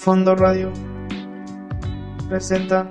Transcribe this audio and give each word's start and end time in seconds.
Fondo 0.00 0.34
Radio 0.34 0.72
presenta 2.26 2.88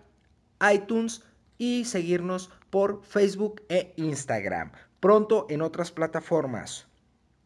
iTunes 0.74 1.26
y 1.58 1.84
seguirnos 1.84 2.52
por 2.70 3.04
Facebook 3.04 3.64
e 3.68 3.94
Instagram 3.98 4.72
pronto 5.06 5.46
en 5.50 5.62
otras 5.62 5.92
plataformas. 5.92 6.88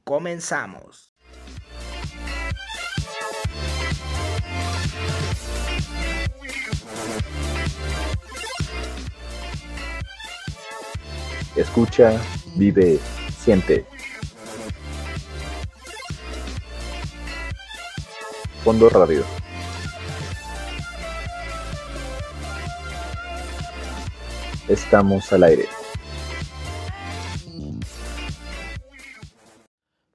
Comenzamos. 0.05 1.13
Escucha, 11.57 12.17
vive, 12.55 12.97
siente. 13.37 13.85
Fondo 18.63 18.87
Radio. 18.87 19.25
Estamos 24.69 25.33
al 25.33 25.43
aire. 25.43 25.78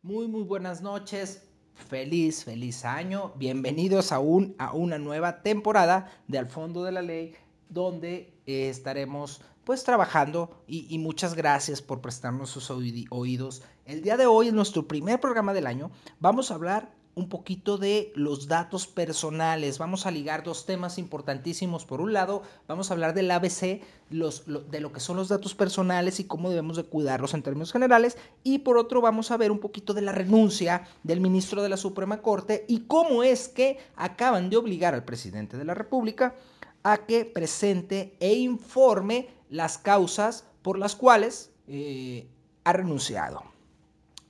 Muy, 0.05 0.29
muy 0.29 0.43
buenas 0.43 0.83
noches. 0.83 1.41
Feliz, 1.73 2.45
feliz 2.45 2.85
año. 2.85 3.33
Bienvenidos 3.37 4.13
a, 4.13 4.19
un, 4.19 4.55
a 4.59 4.75
una 4.75 4.99
nueva 4.99 5.41
temporada 5.41 6.13
de 6.29 6.37
Al 6.37 6.51
Fondo 6.51 6.85
de 6.85 6.93
la 6.93 7.01
Ley, 7.01 7.33
donde 7.71 8.35
eh, 8.45 8.69
estaremos 8.69 9.41
pues 9.65 9.83
trabajando 9.83 10.63
y, 10.67 10.95
y, 10.95 10.99
muchas 10.99 11.33
gracias 11.33 11.81
por 11.81 12.03
prestarnos 12.03 12.51
sus 12.51 12.71
oídos. 12.71 13.63
El 13.87 14.03
día 14.03 14.19
de 14.19 14.27
hoy, 14.27 14.49
en 14.49 14.57
nuestro 14.57 14.87
primer 14.87 15.21
programa 15.21 15.55
del 15.55 15.67
año, 15.67 15.91
vamos 16.21 16.51
a 16.51 16.57
hablar 16.57 16.93
un 17.17 17.29
poquito 17.29 17.79
de 17.79 18.13
los 18.17 18.49
datos 18.49 18.87
personales. 18.87 19.79
Vamos 19.79 20.07
a 20.07 20.11
ligar 20.11 20.43
dos 20.43 20.67
temas 20.67 20.99
importantísimos. 20.99 21.85
Por 21.85 22.01
un 22.01 22.13
lado, 22.13 22.43
vamos 22.67 22.91
a 22.91 22.95
hablar 22.95 23.15
del 23.15 23.31
ABC, 23.31 23.83
de 24.11 24.81
lo 24.81 24.93
que 24.93 25.01
son 25.01 25.17
los 25.17 25.29
datos 25.29 25.55
personales 25.55 26.19
y 26.19 26.25
cómo 26.25 26.51
debemos 26.51 26.77
de 26.77 26.85
cuidarlos 26.85 27.35
en 27.35 27.43
términos 27.43 27.73
generales. 27.73 28.17
Y 28.43 28.61
por 28.61 28.79
otro, 28.79 29.01
vamos 29.01 29.31
a 29.31 29.37
ver 29.37 29.53
un 29.53 29.61
poquito 29.61 29.95
de 29.95 30.03
la 30.03 30.13
renuncia 30.13 30.89
del 31.03 31.21
ministro 31.21 31.63
de 31.63 31.69
la 31.69 31.77
Suprema 31.77 32.21
Corte 32.21 32.65
y 32.69 32.81
cómo 32.81 33.23
es 33.23 33.49
que 33.49 33.79
acaban 33.97 34.51
de 34.51 34.57
obligar 34.57 34.95
al 34.95 35.05
presidente 35.05 35.57
de 35.57 35.65
la 35.65 35.75
República 35.75 36.35
a 36.83 37.07
que 37.07 37.25
presente 37.25 38.17
e 38.21 38.35
informe 38.35 39.29
las 39.49 39.79
causas 39.79 40.45
por 40.63 40.79
las 40.79 40.97
cuales 40.97 41.51
eh, 41.69 42.29
ha 42.65 42.73
renunciado. 42.73 43.43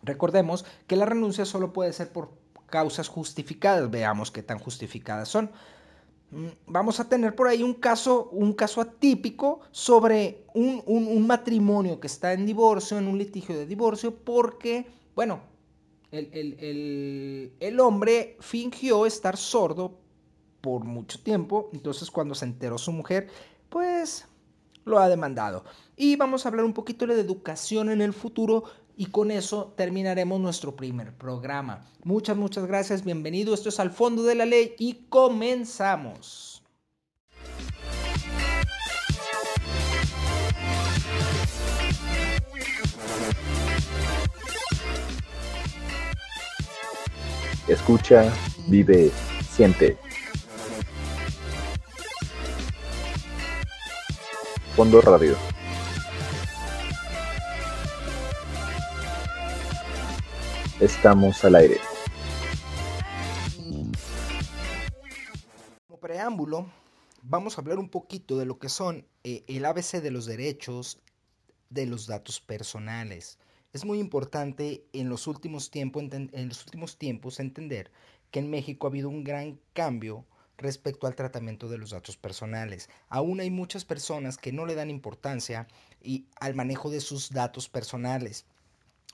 Recordemos 0.02 0.64
que 0.86 0.96
la 0.96 1.06
renuncia 1.06 1.46
solo 1.46 1.72
puede 1.72 1.92
ser 1.92 2.12
por 2.12 2.43
causas 2.74 3.06
justificadas. 3.06 3.88
Veamos 3.88 4.32
qué 4.32 4.42
tan 4.42 4.58
justificadas 4.58 5.28
son. 5.28 5.48
Mm, 6.32 6.48
vamos 6.66 6.98
a 6.98 7.08
tener 7.08 7.36
por 7.36 7.46
ahí 7.46 7.62
un 7.62 7.74
caso, 7.74 8.30
un 8.32 8.52
caso 8.52 8.80
atípico 8.80 9.60
sobre 9.70 10.44
un, 10.54 10.82
un, 10.84 11.24
matrimonio 11.24 12.00
que 12.00 12.08
está 12.08 12.32
en 12.32 12.44
divorcio, 12.44 12.98
en 12.98 13.06
un 13.06 13.16
litigio 13.16 13.56
de 13.56 13.64
divorcio, 13.64 14.12
porque, 14.12 14.86
bueno, 15.14 15.38
el, 16.10 16.28
el, 16.32 17.52
el 17.60 17.78
hombre 17.78 18.36
fingió 18.40 19.06
estar 19.06 19.36
sordo 19.36 19.96
por 20.60 20.82
mucho 20.82 21.22
tiempo, 21.22 21.70
entonces 21.72 22.10
cuando 22.10 22.34
se 22.34 22.46
enteró 22.46 22.76
su 22.76 22.90
mujer, 22.90 23.28
pues 23.68 24.26
lo 24.84 24.98
ha 24.98 25.08
demandado. 25.08 25.64
Y 25.96 26.16
vamos 26.16 26.44
a 26.44 26.48
hablar 26.48 26.64
un 26.64 26.72
poquito 26.72 27.06
de 27.06 27.20
educación 27.20 27.88
en 27.88 28.00
el 28.00 28.12
futuro 28.12 28.64
y 28.96 29.06
con 29.06 29.30
eso 29.30 29.72
terminaremos 29.76 30.40
nuestro 30.40 30.76
primer 30.76 31.12
programa. 31.16 31.84
Muchas, 32.02 32.36
muchas 32.36 32.66
gracias, 32.66 33.04
bienvenido. 33.04 33.54
Esto 33.54 33.68
es 33.68 33.80
Al 33.80 33.90
Fondo 33.90 34.22
de 34.22 34.34
la 34.34 34.46
Ley 34.46 34.74
y 34.78 35.06
comenzamos. 35.08 36.62
Escucha, 47.66 48.30
vive, 48.68 49.10
siente. 49.50 49.96
Fondo 54.76 55.00
Radio. 55.00 55.53
Estamos 60.84 61.42
al 61.46 61.54
aire. 61.54 61.78
Como 65.86 65.98
preámbulo, 65.98 66.66
vamos 67.22 67.56
a 67.56 67.62
hablar 67.62 67.78
un 67.78 67.88
poquito 67.88 68.36
de 68.36 68.44
lo 68.44 68.58
que 68.58 68.68
son 68.68 69.06
eh, 69.22 69.44
el 69.48 69.64
ABC 69.64 70.02
de 70.02 70.10
los 70.10 70.26
derechos 70.26 71.00
de 71.70 71.86
los 71.86 72.06
datos 72.06 72.42
personales. 72.42 73.38
Es 73.72 73.86
muy 73.86 73.98
importante 73.98 74.84
en 74.92 75.08
los 75.08 75.26
últimos, 75.26 75.70
tiempos 75.70 77.40
entender 77.40 77.90
que 78.30 78.40
en 78.40 78.50
México 78.50 78.86
ha 78.86 78.90
habido 78.90 79.08
un 79.08 79.24
gran 79.24 79.58
cambio 79.72 80.26
respecto 80.58 81.06
al 81.06 81.14
tratamiento 81.14 81.70
de 81.70 81.78
los 81.78 81.92
datos 81.92 82.18
personales. 82.18 82.90
Aún 83.08 83.40
hay 83.40 83.50
muchas 83.50 83.86
personas 83.86 84.36
que 84.36 84.52
no 84.52 84.66
le 84.66 84.74
dan 84.74 84.90
importancia 84.90 85.66
al 86.40 86.54
manejo 86.54 86.90
de 86.90 87.00
sus 87.00 87.30
datos 87.30 87.70
personales. 87.70 88.44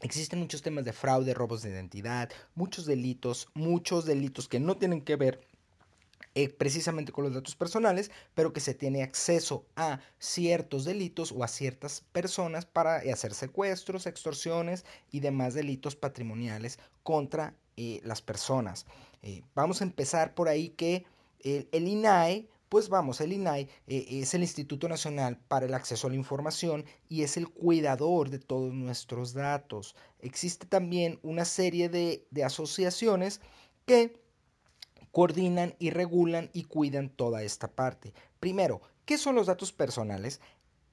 Existen 0.02 0.38
muchos 0.38 0.62
temas 0.62 0.84
de 0.84 0.94
fraude, 0.94 1.34
robos 1.34 1.62
de 1.62 1.70
identidad, 1.70 2.30
muchos 2.54 2.86
delitos, 2.86 3.48
muchos 3.52 4.06
delitos 4.06 4.48
que 4.48 4.58
no 4.58 4.76
tienen 4.76 5.02
que 5.02 5.16
ver 5.16 5.46
eh, 6.34 6.48
precisamente 6.48 7.12
con 7.12 7.24
los 7.24 7.34
datos 7.34 7.54
personales, 7.54 8.10
pero 8.34 8.52
que 8.52 8.60
se 8.60 8.72
tiene 8.72 9.02
acceso 9.02 9.66
a 9.76 10.00
ciertos 10.18 10.84
delitos 10.84 11.32
o 11.32 11.44
a 11.44 11.48
ciertas 11.48 12.02
personas 12.12 12.64
para 12.64 12.96
hacer 13.12 13.34
secuestros, 13.34 14.06
extorsiones 14.06 14.86
y 15.10 15.20
demás 15.20 15.52
delitos 15.52 15.96
patrimoniales 15.96 16.78
contra 17.02 17.54
eh, 17.76 18.00
las 18.04 18.22
personas. 18.22 18.86
Eh, 19.22 19.42
vamos 19.54 19.80
a 19.80 19.84
empezar 19.84 20.34
por 20.34 20.48
ahí 20.48 20.70
que 20.70 21.04
el 21.42 21.88
INAE 21.88 22.48
pues 22.70 22.88
vamos, 22.88 23.20
el 23.20 23.32
INAI 23.32 23.68
eh, 23.88 24.06
es 24.08 24.32
el 24.32 24.42
Instituto 24.42 24.88
Nacional 24.88 25.36
para 25.48 25.66
el 25.66 25.74
Acceso 25.74 26.06
a 26.06 26.10
la 26.10 26.16
Información 26.16 26.84
y 27.08 27.24
es 27.24 27.36
el 27.36 27.48
cuidador 27.48 28.30
de 28.30 28.38
todos 28.38 28.72
nuestros 28.72 29.34
datos. 29.34 29.96
Existe 30.20 30.66
también 30.66 31.18
una 31.24 31.44
serie 31.44 31.88
de, 31.88 32.28
de 32.30 32.44
asociaciones 32.44 33.40
que 33.86 34.22
coordinan 35.10 35.74
y 35.80 35.90
regulan 35.90 36.48
y 36.52 36.62
cuidan 36.62 37.10
toda 37.10 37.42
esta 37.42 37.66
parte. 37.66 38.14
Primero, 38.38 38.80
¿qué 39.04 39.18
son 39.18 39.34
los 39.34 39.48
datos 39.48 39.72
personales? 39.72 40.40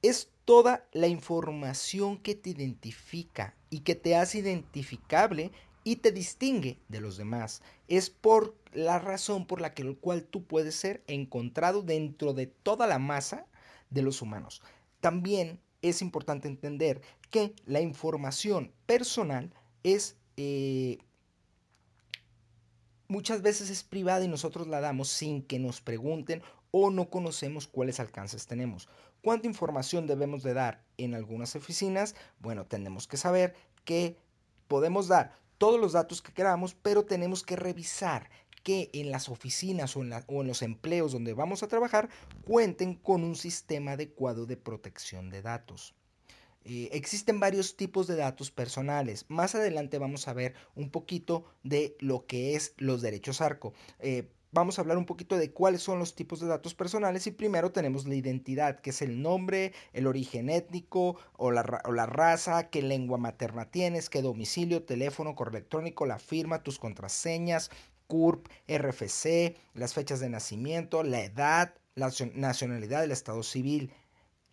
Es 0.02 0.32
toda 0.46 0.88
la 0.94 1.08
información 1.08 2.18
que 2.18 2.34
te 2.34 2.50
identifica 2.50 3.56
y 3.69 3.81
que 3.81 3.94
te 3.94 4.16
hace 4.16 4.40
identificable 4.40 5.51
y 5.88 5.95
te 5.95 6.12
distingue 6.12 6.81
de 6.89 7.00
los 7.00 7.16
demás. 7.16 7.62
Es 7.88 8.10
por 8.10 8.57
la 8.74 9.00
razón 9.00 9.48
por 9.48 9.62
la 9.62 9.74
que 9.74 9.84
el 9.84 9.98
cual 9.98 10.25
tú 10.25 10.44
puedes 10.44 10.75
ser 10.75 11.01
encontrado 11.07 11.81
dentro 11.81 12.34
de 12.34 12.48
toda 12.48 12.88
la 12.88 13.00
masa 13.00 13.45
de 13.89 14.01
los 14.01 14.22
humanos. 14.22 14.62
También 15.00 15.62
es 15.81 16.01
importante 16.01 16.50
entender 16.50 17.00
que 17.31 17.56
la 17.66 17.80
información 17.80 18.74
personal 18.86 19.54
es 19.84 20.18
eh, 20.36 20.98
muchas 23.07 23.42
veces 23.42 23.69
es 23.69 23.86
privada 23.86 24.25
y 24.25 24.28
nosotros 24.28 24.68
la 24.68 24.81
damos 24.81 25.07
sin 25.07 25.42
que 25.42 25.57
nos 25.57 25.80
pregunten 25.80 26.42
o 26.72 26.89
no 26.89 27.10
conocemos 27.10 27.66
cuáles 27.66 28.01
alcances 28.01 28.45
tenemos. 28.45 28.89
¿Cuánta 29.24 29.48
información 29.48 30.06
debemos 30.06 30.44
de 30.44 30.54
dar 30.54 30.84
en 30.98 31.16
algunas 31.16 31.56
oficinas? 31.56 32.13
Bueno, 32.39 32.66
tenemos 32.66 33.07
que 33.07 33.16
saber 33.16 33.56
que 33.86 34.18
podemos 34.68 35.07
dar 35.07 35.47
todos 35.57 35.80
los 35.80 35.94
datos 35.94 36.21
que 36.21 36.33
queramos, 36.33 36.75
pero 36.75 37.06
tenemos 37.06 37.44
que 37.44 37.56
revisar 37.56 38.30
que 38.63 38.89
en 38.94 39.12
las 39.12 39.30
oficinas 39.30 39.95
o 39.95 40.01
en, 40.04 40.48
los 40.48 40.62
empleos 40.62 41.13
donde 41.13 41.33
vamos 41.33 41.63
a 41.63 41.68
trabajar 41.68 42.09
cuenten 42.44 42.95
con 42.95 43.24
un 43.24 43.36
sistema 43.36 43.94
adecuado 43.94 44.45
de 44.45 44.57
protección 44.57 45.30
de 45.30 45.42
datos. 45.42 45.95
Eh, 46.65 46.89
existen 46.92 47.39
varios 47.39 47.77
tipos 47.77 48.07
de 48.07 48.18
datos 48.18 48.51
personales. 48.51 49.24
Más 49.30 49.56
adelante 49.56 50.00
vamos 50.00 50.27
a 50.27 50.33
ver 50.33 50.54
un 50.75 50.89
poquito 50.89 51.45
de 51.63 51.95
lo 52.01 52.25
que 52.25 52.56
es 52.56 52.74
los 52.75 53.01
derechos 53.01 53.39
ARCO. 53.39 53.74
Eh, 54.00 54.27
vamos 54.52 54.78
a 54.78 54.82
hablar 54.82 54.98
un 54.98 55.06
poquito 55.06 55.38
de 55.38 55.52
cuáles 55.52 55.82
son 55.82 56.00
los 56.00 56.16
tipos 56.16 56.40
de 56.40 56.48
datos 56.48 56.74
personales 56.74 57.28
y 57.28 57.32
primero 57.32 57.72
tenemos 57.72 58.08
la 58.08 58.16
identidad, 58.16 58.80
que 58.80 58.92
es 58.92 59.02
el 59.02 59.22
nombre, 59.22 59.74
el 59.94 60.08
origen 60.08 60.50
étnico 60.50 61.18
o 61.38 61.52
la, 61.52 61.82
o 61.86 61.92
la, 61.92 62.06
raza, 62.06 62.70
qué 62.70 62.82
lengua 62.82 63.18
materna 63.18 63.70
tienes, 63.70 64.10
qué 64.10 64.22
domicilio, 64.22 64.84
teléfono, 64.84 65.36
correo 65.36 65.58
electrónico, 65.58 66.06
la 66.06 66.20
firma, 66.20 66.64
tus 66.64 66.80
contraseñas, 66.80 67.70
CURP, 68.08 68.48
RFC, 68.68 69.56
las 69.74 69.94
fechas 69.94 70.20
de 70.20 70.30
nacimiento, 70.30 71.04
la 71.04 71.22
edad, 71.22 71.74
la 71.96 72.12
nacionalidad 72.36 73.02
del 73.02 73.12
estado 73.12 73.44
civil. 73.44 73.92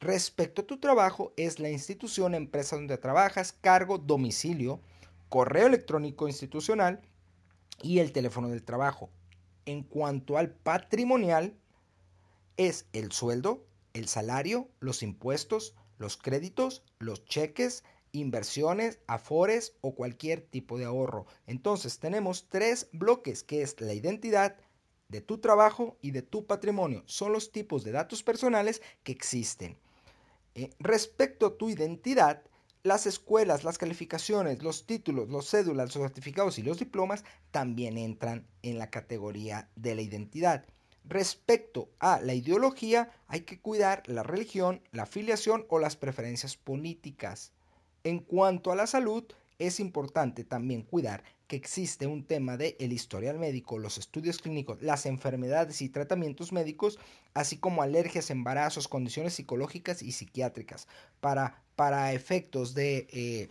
Respecto 0.00 0.62
a 0.62 0.66
tu 0.66 0.78
trabajo, 0.80 1.32
es 1.36 1.60
la 1.60 1.70
institución, 1.70 2.34
empresa 2.34 2.76
donde 2.76 2.98
trabajas, 2.98 3.52
cargo, 3.52 3.98
domicilio, 3.98 4.80
correo 5.28 5.66
electrónico 5.66 6.28
institucional 6.28 7.00
y 7.82 8.00
el 8.00 8.12
teléfono 8.12 8.48
del 8.48 8.62
trabajo. 8.62 9.10
En 9.66 9.82
cuanto 9.82 10.36
al 10.36 10.50
patrimonial, 10.50 11.56
es 12.56 12.86
el 12.92 13.12
sueldo, 13.12 13.66
el 13.92 14.08
salario, 14.08 14.68
los 14.80 15.02
impuestos, 15.02 15.74
los 15.98 16.16
créditos, 16.16 16.82
los 16.98 17.24
cheques, 17.24 17.84
inversiones, 18.12 19.00
afores 19.06 19.76
o 19.80 19.94
cualquier 19.94 20.40
tipo 20.40 20.78
de 20.78 20.84
ahorro. 20.84 21.26
Entonces 21.46 21.98
tenemos 21.98 22.48
tres 22.48 22.88
bloques 22.92 23.42
que 23.42 23.62
es 23.62 23.80
la 23.80 23.92
identidad 23.92 24.56
de 25.08 25.20
tu 25.20 25.38
trabajo 25.38 25.96
y 26.00 26.12
de 26.12 26.22
tu 26.22 26.46
patrimonio. 26.46 27.02
Son 27.06 27.32
los 27.32 27.52
tipos 27.52 27.84
de 27.84 27.92
datos 27.92 28.22
personales 28.22 28.82
que 29.02 29.12
existen. 29.12 29.76
Eh, 30.54 30.70
respecto 30.78 31.46
a 31.46 31.56
tu 31.56 31.68
identidad, 31.68 32.42
las 32.84 33.06
escuelas, 33.06 33.64
las 33.64 33.78
calificaciones, 33.78 34.62
los 34.62 34.84
títulos, 34.84 35.30
los 35.30 35.48
cédulas, 35.48 35.96
los 35.96 36.04
certificados 36.04 36.58
y 36.58 36.62
los 36.62 36.78
diplomas 36.78 37.24
también 37.50 37.96
entran 37.96 38.46
en 38.62 38.78
la 38.78 38.90
categoría 38.90 39.70
de 39.74 39.94
la 39.94 40.02
identidad. 40.02 40.66
Respecto 41.06 41.88
a 41.98 42.20
la 42.20 42.34
ideología, 42.34 43.10
hay 43.26 43.40
que 43.40 43.58
cuidar 43.58 44.02
la 44.06 44.22
religión, 44.22 44.82
la 44.92 45.04
afiliación 45.04 45.64
o 45.70 45.78
las 45.78 45.96
preferencias 45.96 46.58
políticas. 46.58 47.52
En 48.04 48.18
cuanto 48.18 48.70
a 48.70 48.76
la 48.76 48.86
salud, 48.86 49.24
es 49.58 49.80
importante 49.80 50.44
también 50.44 50.82
cuidar 50.82 51.24
que 51.46 51.56
existe 51.56 52.06
un 52.06 52.24
tema 52.24 52.58
de 52.58 52.76
el 52.80 52.92
historial 52.92 53.38
médico, 53.38 53.78
los 53.78 53.96
estudios 53.96 54.38
clínicos, 54.38 54.82
las 54.82 55.06
enfermedades 55.06 55.80
y 55.80 55.88
tratamientos 55.88 56.52
médicos, 56.52 56.98
así 57.32 57.56
como 57.56 57.82
alergias, 57.82 58.30
embarazos, 58.30 58.88
condiciones 58.88 59.34
psicológicas 59.34 60.02
y 60.02 60.12
psiquiátricas. 60.12 60.86
Para, 61.20 61.62
para 61.76 62.12
efectos 62.12 62.74
de 62.74 63.06
eh, 63.10 63.48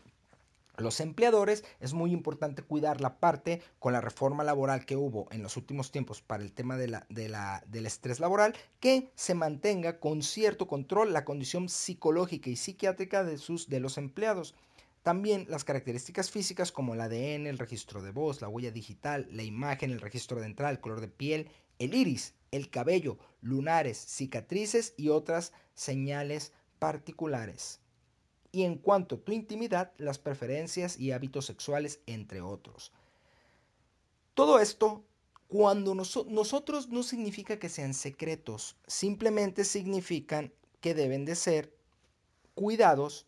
los 0.77 0.99
empleadores 1.01 1.63
es 1.79 1.93
muy 1.93 2.11
importante 2.11 2.63
cuidar 2.63 2.99
la 2.99 3.19
parte 3.19 3.61
con 3.77 3.93
la 3.93 4.01
reforma 4.01 4.43
laboral 4.43 4.85
que 4.85 4.95
hubo 4.95 5.27
en 5.31 5.43
los 5.43 5.55
últimos 5.55 5.91
tiempos 5.91 6.21
para 6.21 6.41
el 6.41 6.51
tema 6.51 6.77
de 6.77 6.87
la, 6.87 7.05
de 7.09 7.29
la, 7.29 7.63
del 7.67 7.85
estrés 7.85 8.19
laboral, 8.19 8.55
que 8.79 9.11
se 9.13 9.35
mantenga 9.35 9.99
con 9.99 10.23
cierto 10.23 10.67
control 10.67 11.13
la 11.13 11.25
condición 11.25 11.69
psicológica 11.69 12.49
y 12.49 12.55
psiquiátrica 12.55 13.23
de, 13.23 13.37
sus, 13.37 13.69
de 13.69 13.79
los 13.79 13.99
empleados. 13.99 14.55
También 15.03 15.45
las 15.47 15.63
características 15.63 16.31
físicas 16.31 16.71
como 16.71 16.95
el 16.95 17.01
ADN, 17.01 17.45
el 17.45 17.59
registro 17.59 18.01
de 18.01 18.11
voz, 18.11 18.41
la 18.41 18.47
huella 18.47 18.71
digital, 18.71 19.27
la 19.31 19.43
imagen, 19.43 19.91
el 19.91 20.01
registro 20.01 20.39
dental, 20.39 20.71
el 20.71 20.79
color 20.79 21.01
de 21.01 21.09
piel, 21.09 21.49
el 21.77 21.93
iris, 21.93 22.33
el 22.49 22.71
cabello, 22.71 23.19
lunares, 23.41 23.97
cicatrices 23.97 24.95
y 24.97 25.09
otras 25.09 25.53
señales 25.75 26.51
particulares 26.79 27.82
y 28.53 28.63
en 28.63 28.77
cuanto 28.77 29.15
a 29.15 29.17
tu 29.17 29.31
intimidad, 29.33 29.91
las 29.97 30.19
preferencias 30.19 30.97
y 30.97 31.11
hábitos 31.11 31.47
sexuales, 31.47 31.99
entre 32.05 32.39
otros. 32.39 32.93
Todo 34.35 34.59
esto, 34.59 35.03
cuando 35.47 35.95
nosotros 35.95 36.87
no 36.87 37.01
significa 37.03 37.57
que 37.57 37.67
sean 37.67 37.95
secretos, 37.95 38.77
simplemente 38.87 39.65
significan 39.65 40.53
que 40.81 40.93
deben 40.93 41.25
de 41.25 41.35
ser 41.35 41.75
cuidados 42.53 43.25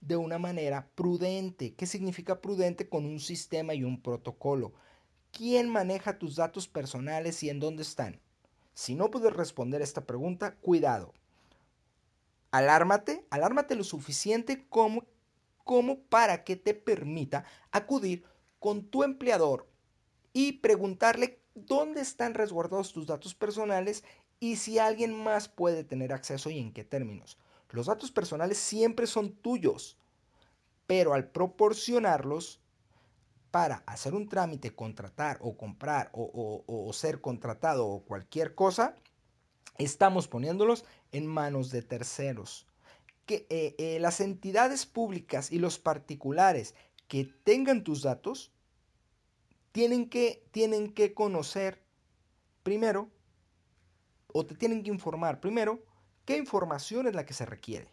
de 0.00 0.16
una 0.16 0.38
manera 0.38 0.88
prudente. 0.94 1.74
¿Qué 1.74 1.86
significa 1.86 2.40
prudente? 2.40 2.88
Con 2.88 3.04
un 3.04 3.18
sistema 3.18 3.74
y 3.74 3.82
un 3.82 4.00
protocolo. 4.00 4.72
¿Quién 5.32 5.68
maneja 5.68 6.20
tus 6.20 6.36
datos 6.36 6.68
personales 6.68 7.42
y 7.42 7.50
en 7.50 7.58
dónde 7.58 7.82
están? 7.82 8.20
Si 8.74 8.94
no 8.94 9.10
puedes 9.10 9.32
responder 9.32 9.82
esta 9.82 10.06
pregunta, 10.06 10.54
cuidado, 10.54 11.14
Alármate, 12.50 13.26
alármate 13.30 13.76
lo 13.76 13.84
suficiente 13.84 14.66
como, 14.68 15.04
como 15.64 16.00
para 16.00 16.44
que 16.44 16.56
te 16.56 16.74
permita 16.74 17.44
acudir 17.70 18.24
con 18.58 18.84
tu 18.84 19.02
empleador 19.02 19.68
y 20.32 20.52
preguntarle 20.54 21.42
dónde 21.54 22.00
están 22.00 22.34
resguardados 22.34 22.92
tus 22.92 23.06
datos 23.06 23.34
personales 23.34 24.04
y 24.40 24.56
si 24.56 24.78
alguien 24.78 25.14
más 25.14 25.48
puede 25.48 25.84
tener 25.84 26.12
acceso 26.12 26.50
y 26.50 26.58
en 26.58 26.72
qué 26.72 26.84
términos. 26.84 27.38
Los 27.70 27.86
datos 27.86 28.10
personales 28.10 28.58
siempre 28.58 29.06
son 29.06 29.32
tuyos, 29.32 29.98
pero 30.86 31.12
al 31.12 31.28
proporcionarlos 31.28 32.62
para 33.50 33.82
hacer 33.86 34.14
un 34.14 34.28
trámite, 34.28 34.74
contratar 34.74 35.38
o 35.42 35.56
comprar 35.56 36.10
o, 36.12 36.64
o 36.66 36.92
ser 36.92 37.20
contratado 37.20 37.86
o 37.86 38.04
cualquier 38.04 38.54
cosa, 38.54 38.94
estamos 39.78 40.28
poniéndolos 40.28 40.84
en 41.12 41.26
manos 41.26 41.70
de 41.70 41.82
terceros. 41.82 42.66
Que 43.26 43.46
eh, 43.50 43.74
eh, 43.78 43.98
las 44.00 44.20
entidades 44.20 44.86
públicas 44.86 45.52
y 45.52 45.58
los 45.58 45.78
particulares 45.78 46.74
que 47.06 47.24
tengan 47.44 47.84
tus 47.84 48.02
datos 48.02 48.52
tienen 49.72 50.08
que, 50.08 50.46
tienen 50.50 50.92
que 50.92 51.14
conocer 51.14 51.82
primero, 52.62 53.10
o 54.32 54.44
te 54.44 54.54
tienen 54.54 54.82
que 54.82 54.90
informar 54.90 55.40
primero, 55.40 55.82
qué 56.24 56.36
información 56.36 57.06
es 57.06 57.14
la 57.14 57.24
que 57.24 57.32
se 57.32 57.46
requiere, 57.46 57.90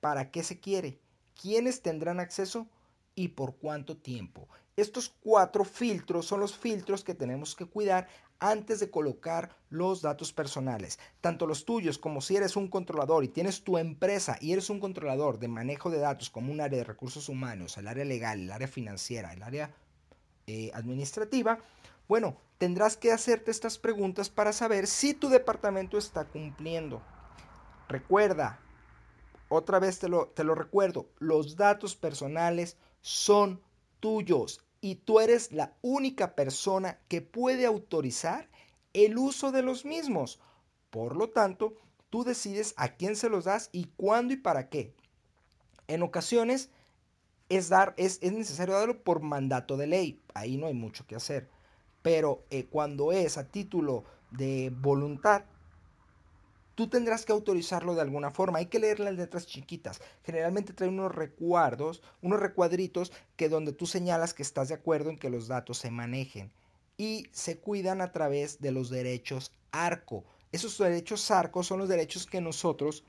para 0.00 0.30
qué 0.30 0.42
se 0.42 0.60
quiere, 0.60 1.00
quiénes 1.40 1.82
tendrán 1.82 2.20
acceso 2.20 2.68
y 3.14 3.28
por 3.28 3.56
cuánto 3.56 3.96
tiempo. 3.96 4.48
Estos 4.76 5.08
cuatro 5.08 5.64
filtros 5.64 6.26
son 6.26 6.40
los 6.40 6.56
filtros 6.56 7.02
que 7.02 7.14
tenemos 7.14 7.56
que 7.56 7.64
cuidar 7.64 8.08
antes 8.40 8.80
de 8.80 8.90
colocar 8.90 9.56
los 9.70 10.02
datos 10.02 10.32
personales, 10.32 10.98
tanto 11.20 11.46
los 11.46 11.64
tuyos 11.64 11.98
como 11.98 12.20
si 12.20 12.36
eres 12.36 12.56
un 12.56 12.68
controlador 12.68 13.24
y 13.24 13.28
tienes 13.28 13.62
tu 13.62 13.78
empresa 13.78 14.36
y 14.40 14.52
eres 14.52 14.70
un 14.70 14.80
controlador 14.80 15.38
de 15.38 15.48
manejo 15.48 15.90
de 15.90 15.98
datos 15.98 16.30
como 16.30 16.52
un 16.52 16.60
área 16.60 16.78
de 16.78 16.84
recursos 16.84 17.28
humanos, 17.28 17.76
el 17.78 17.88
área 17.88 18.04
legal, 18.04 18.40
el 18.40 18.52
área 18.52 18.68
financiera, 18.68 19.32
el 19.32 19.42
área 19.42 19.74
eh, 20.46 20.70
administrativa, 20.74 21.58
bueno, 22.08 22.38
tendrás 22.56 22.96
que 22.96 23.12
hacerte 23.12 23.50
estas 23.50 23.78
preguntas 23.78 24.30
para 24.30 24.52
saber 24.52 24.86
si 24.86 25.14
tu 25.14 25.28
departamento 25.28 25.98
está 25.98 26.24
cumpliendo. 26.24 27.02
Recuerda, 27.88 28.60
otra 29.48 29.78
vez 29.78 29.98
te 29.98 30.08
lo, 30.08 30.28
te 30.28 30.44
lo 30.44 30.54
recuerdo, 30.54 31.10
los 31.18 31.56
datos 31.56 31.96
personales 31.96 32.76
son 33.00 33.60
tuyos 34.00 34.64
y 34.80 34.96
tú 34.96 35.20
eres 35.20 35.52
la 35.52 35.74
única 35.82 36.34
persona 36.34 36.98
que 37.08 37.22
puede 37.22 37.66
autorizar 37.66 38.48
el 38.92 39.18
uso 39.18 39.52
de 39.52 39.62
los 39.62 39.84
mismos. 39.84 40.40
Por 40.90 41.16
lo 41.16 41.30
tanto, 41.30 41.74
tú 42.10 42.24
decides 42.24 42.74
a 42.76 42.96
quién 42.96 43.16
se 43.16 43.28
los 43.28 43.44
das 43.44 43.68
y 43.72 43.86
cuándo 43.96 44.34
y 44.34 44.36
para 44.36 44.68
qué. 44.68 44.94
En 45.88 46.02
ocasiones 46.02 46.70
es, 47.48 47.68
dar, 47.68 47.94
es, 47.96 48.22
necesario 48.22 48.74
darlo 48.74 49.02
por 49.02 49.20
mandato 49.20 49.76
de 49.76 49.86
ley, 49.86 50.20
ahí 50.34 50.56
no 50.56 50.66
hay 50.66 50.74
mucho 50.74 51.06
que 51.06 51.16
hacer. 51.16 51.48
Pero 52.02 52.44
eh, 52.50 52.66
cuando 52.66 53.12
es 53.12 53.38
a 53.38 53.48
título 53.48 54.04
de 54.30 54.72
voluntad, 54.74 55.44
tú 56.78 56.86
tendrás 56.86 57.24
que 57.24 57.32
autorizarlo 57.32 57.96
de 57.96 58.02
alguna 58.02 58.30
forma. 58.30 58.60
Hay 58.60 58.66
que 58.66 58.78
leer 58.78 59.00
las 59.00 59.14
letras 59.14 59.48
chiquitas. 59.48 60.00
Generalmente 60.22 60.72
trae 60.72 60.88
unos 60.88 61.12
recuerdos, 61.12 62.04
unos 62.22 62.38
recuadritos 62.38 63.10
que 63.34 63.48
donde 63.48 63.72
tú 63.72 63.84
señalas 63.84 64.32
que 64.32 64.44
estás 64.44 64.68
de 64.68 64.76
acuerdo 64.76 65.10
en 65.10 65.18
que 65.18 65.28
los 65.28 65.48
datos 65.48 65.78
se 65.78 65.90
manejen 65.90 66.52
y 66.96 67.26
se 67.32 67.58
cuidan 67.58 68.00
a 68.00 68.12
través 68.12 68.60
de 68.60 68.70
los 68.70 68.90
derechos 68.90 69.50
ARCO. 69.72 70.22
Esos 70.52 70.78
derechos 70.78 71.28
ARCO 71.32 71.64
son 71.64 71.80
los 71.80 71.88
derechos 71.88 72.26
que 72.26 72.40
nosotros 72.40 73.02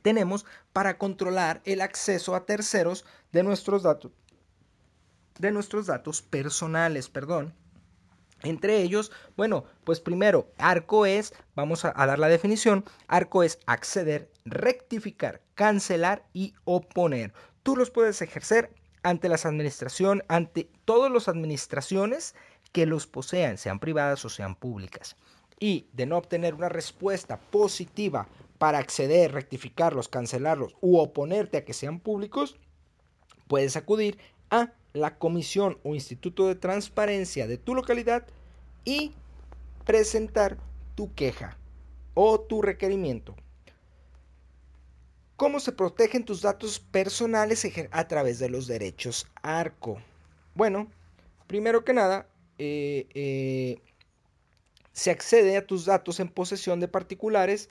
tenemos 0.00 0.46
para 0.72 0.96
controlar 0.96 1.60
el 1.66 1.82
acceso 1.82 2.34
a 2.34 2.46
terceros 2.46 3.04
de 3.32 3.42
nuestros 3.42 3.82
datos 3.82 4.12
de 5.38 5.50
nuestros 5.50 5.88
datos 5.88 6.22
personales, 6.22 7.10
perdón. 7.10 7.54
Entre 8.42 8.82
ellos, 8.82 9.12
bueno, 9.36 9.64
pues 9.84 10.00
primero, 10.00 10.48
arco 10.58 11.06
es, 11.06 11.32
vamos 11.54 11.84
a, 11.84 11.92
dar 11.92 12.18
la 12.18 12.28
definición, 12.28 12.84
arco 13.06 13.42
es 13.42 13.58
acceder, 13.66 14.30
rectificar, 14.44 15.40
cancelar 15.54 16.24
y 16.32 16.54
oponer. 16.64 17.32
Tú 17.62 17.76
los 17.76 17.90
puedes 17.90 18.20
ejercer 18.20 18.72
ante 19.02 19.28
las 19.28 19.46
administraciones, 19.46 20.24
ante 20.28 20.68
todas 20.84 21.10
las 21.10 21.28
administraciones 21.28 22.34
que 22.72 22.86
los 22.86 23.06
posean, 23.06 23.58
sean 23.58 23.78
privadas 23.78 24.24
o 24.24 24.28
sean 24.28 24.54
públicas. 24.56 25.16
Y 25.60 25.86
de 25.92 26.06
no 26.06 26.16
obtener 26.16 26.54
una 26.54 26.68
respuesta 26.68 27.38
positiva 27.38 28.26
para 28.58 28.78
acceder, 28.78 29.32
rectificarlos, 29.32 30.08
cancelarlos 30.08 30.74
u 30.80 30.98
oponerte 30.98 31.58
a 31.58 31.64
que 31.64 31.74
sean 31.74 32.00
públicos, 32.00 32.56
puedes 33.46 33.76
acudir 33.76 34.18
a 34.50 34.72
la 34.92 35.18
comisión 35.18 35.78
o 35.82 35.94
instituto 35.94 36.48
de 36.48 36.54
transparencia 36.54 37.46
de 37.46 37.58
tu 37.58 37.74
localidad 37.74 38.26
y 38.84 39.12
presentar 39.84 40.58
tu 40.94 41.14
queja 41.14 41.56
o 42.14 42.40
tu 42.40 42.62
requerimiento. 42.62 43.34
¿Cómo 45.36 45.60
se 45.60 45.72
protegen 45.72 46.24
tus 46.24 46.42
datos 46.42 46.78
personales 46.78 47.66
a 47.90 48.06
través 48.06 48.38
de 48.38 48.48
los 48.48 48.66
derechos 48.66 49.26
ARCO? 49.42 49.98
Bueno, 50.54 50.88
primero 51.46 51.84
que 51.84 51.94
nada, 51.94 52.28
eh, 52.58 53.08
eh, 53.14 53.80
se 54.92 55.10
accede 55.10 55.56
a 55.56 55.66
tus 55.66 55.86
datos 55.86 56.20
en 56.20 56.28
posesión 56.28 56.78
de 56.78 56.86
particulares 56.86 57.70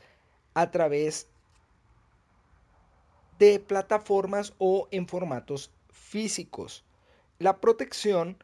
a 0.54 0.72
través 0.72 1.28
de 3.40 3.60
plataformas 3.60 4.54
o 4.58 4.88
en 4.92 5.08
formatos 5.08 5.72
físicos. 5.90 6.84
La 7.42 7.60
protección 7.60 8.38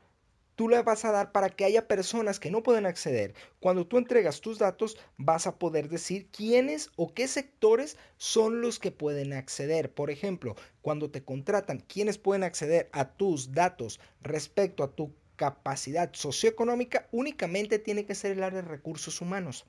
tú 0.55 0.67
la 0.69 0.81
vas 0.81 1.05
a 1.05 1.11
dar 1.11 1.31
para 1.31 1.51
que 1.51 1.65
haya 1.65 1.87
personas 1.87 2.39
que 2.39 2.49
no 2.49 2.63
pueden 2.63 2.87
acceder. 2.87 3.35
Cuando 3.59 3.85
tú 3.85 3.99
entregas 3.99 4.41
tus 4.41 4.57
datos, 4.57 4.97
vas 5.17 5.45
a 5.45 5.59
poder 5.59 5.87
decir 5.87 6.29
quiénes 6.31 6.89
o 6.95 7.13
qué 7.13 7.27
sectores 7.27 7.95
son 8.17 8.59
los 8.59 8.79
que 8.79 8.89
pueden 8.89 9.33
acceder. 9.33 9.93
Por 9.93 10.09
ejemplo, 10.09 10.55
cuando 10.81 11.11
te 11.11 11.23
contratan, 11.23 11.83
quiénes 11.87 12.17
pueden 12.17 12.43
acceder 12.43 12.89
a 12.91 13.13
tus 13.13 13.51
datos 13.51 13.99
respecto 14.23 14.83
a 14.83 14.89
tu 14.89 15.13
capacidad 15.35 16.09
socioeconómica, 16.13 17.07
únicamente 17.11 17.77
tiene 17.77 18.07
que 18.07 18.15
ser 18.15 18.31
el 18.31 18.41
área 18.41 18.63
de 18.63 18.67
recursos 18.67 19.21
humanos. 19.21 19.67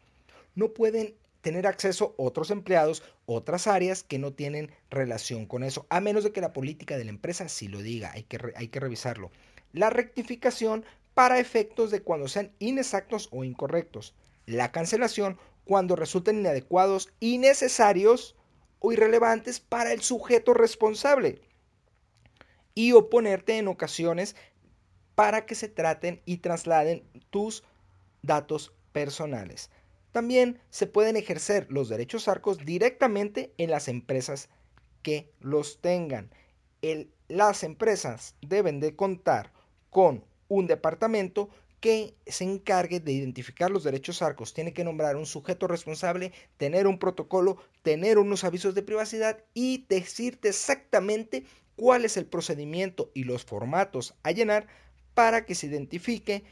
No 0.55 0.73
pueden 0.73 1.15
tener 1.41 1.67
acceso 1.67 2.15
otros 2.19 2.51
empleados, 2.51 3.03
otras 3.27 3.67
áreas 3.67 4.03
que 4.03 4.19
no 4.19 4.33
tienen 4.33 4.71
relación 4.91 5.47
con 5.47 5.63
eso, 5.63 5.87
a 5.89 6.01
menos 6.01 6.25
de 6.25 6.33
que 6.33 6.41
la 6.41 6.53
política 6.53 6.97
de 6.97 7.05
la 7.05 7.11
empresa 7.11 7.49
sí 7.49 7.69
lo 7.69 7.81
diga, 7.81 8.13
hay 8.13 8.25
que, 8.25 8.39
hay 8.57 8.69
que 8.69 8.81
revisarlo. 8.81 9.31
La 9.73 9.91
rectificación 9.91 10.85
para 11.15 11.41
efectos 11.41 11.91
de 11.91 12.03
cuando 12.03 12.29
sean 12.29 12.53
inexactos 12.59 13.29
o 13.33 13.45
incorrectos, 13.45 14.15
la 14.47 14.73
cancelación 14.73 15.39
cuando 15.65 15.97
resulten 15.97 16.39
inadecuados, 16.39 17.13
innecesarios 17.21 18.37
o 18.79 18.93
irrelevantes 18.93 19.61
para 19.61 19.93
el 19.93 20.01
sujeto 20.01 20.55
responsable. 20.55 21.43
Y 22.75 22.93
oponerte 22.93 23.59
en 23.59 23.69
ocasiones 23.69 24.37
para 25.15 25.45
que 25.45 25.55
se 25.55 25.69
traten 25.69 26.23
y 26.25 26.39
trasladen 26.39 27.03
tus 27.31 27.65
datos 28.23 28.73
personales. 28.93 29.71
También 30.13 30.61
se 30.71 30.87
pueden 30.87 31.17
ejercer 31.17 31.67
los 31.71 31.89
derechos 31.89 32.29
arcos 32.29 32.59
directamente 32.59 33.53
en 33.59 33.71
las 33.71 33.89
empresas 33.89 34.49
que 35.03 35.31
los 35.41 35.81
tengan. 35.81 36.31
las 37.29 37.63
empresas 37.63 38.35
deben 38.41 38.81
de 38.81 38.97
contar 38.97 39.53
con 39.91 40.25
un 40.49 40.67
departamento 40.67 41.51
que 41.81 42.17
se 42.27 42.45
encargue 42.45 43.01
de 43.01 43.13
identificar 43.13 43.71
los 43.71 43.85
derechos 43.85 44.23
arcos. 44.23 44.55
Tiene 44.55 44.73
que 44.73 44.85
nombrar 44.85 45.17
un 45.17 45.27
sujeto 45.27 45.67
responsable, 45.67 46.33
tener 46.57 46.87
un 46.87 46.99
protocolo, 46.99 47.59
tener 47.83 48.19
unos 48.19 48.45
avisos 48.45 48.75
de 48.75 48.83
privacidad 48.83 49.45
y 49.55 49.87
decirte 49.89 50.49
exactamente 50.49 51.45
cuál 51.77 52.05
es 52.05 52.17
el 52.17 52.27
procedimiento 52.27 53.11
y 53.15 53.25
los 53.25 53.45
formatos 53.45 54.15
a 54.23 54.33
llenar 54.33 54.67
para 55.15 55.45
que 55.45 55.55
se 55.55 55.67
identifique 55.67 56.45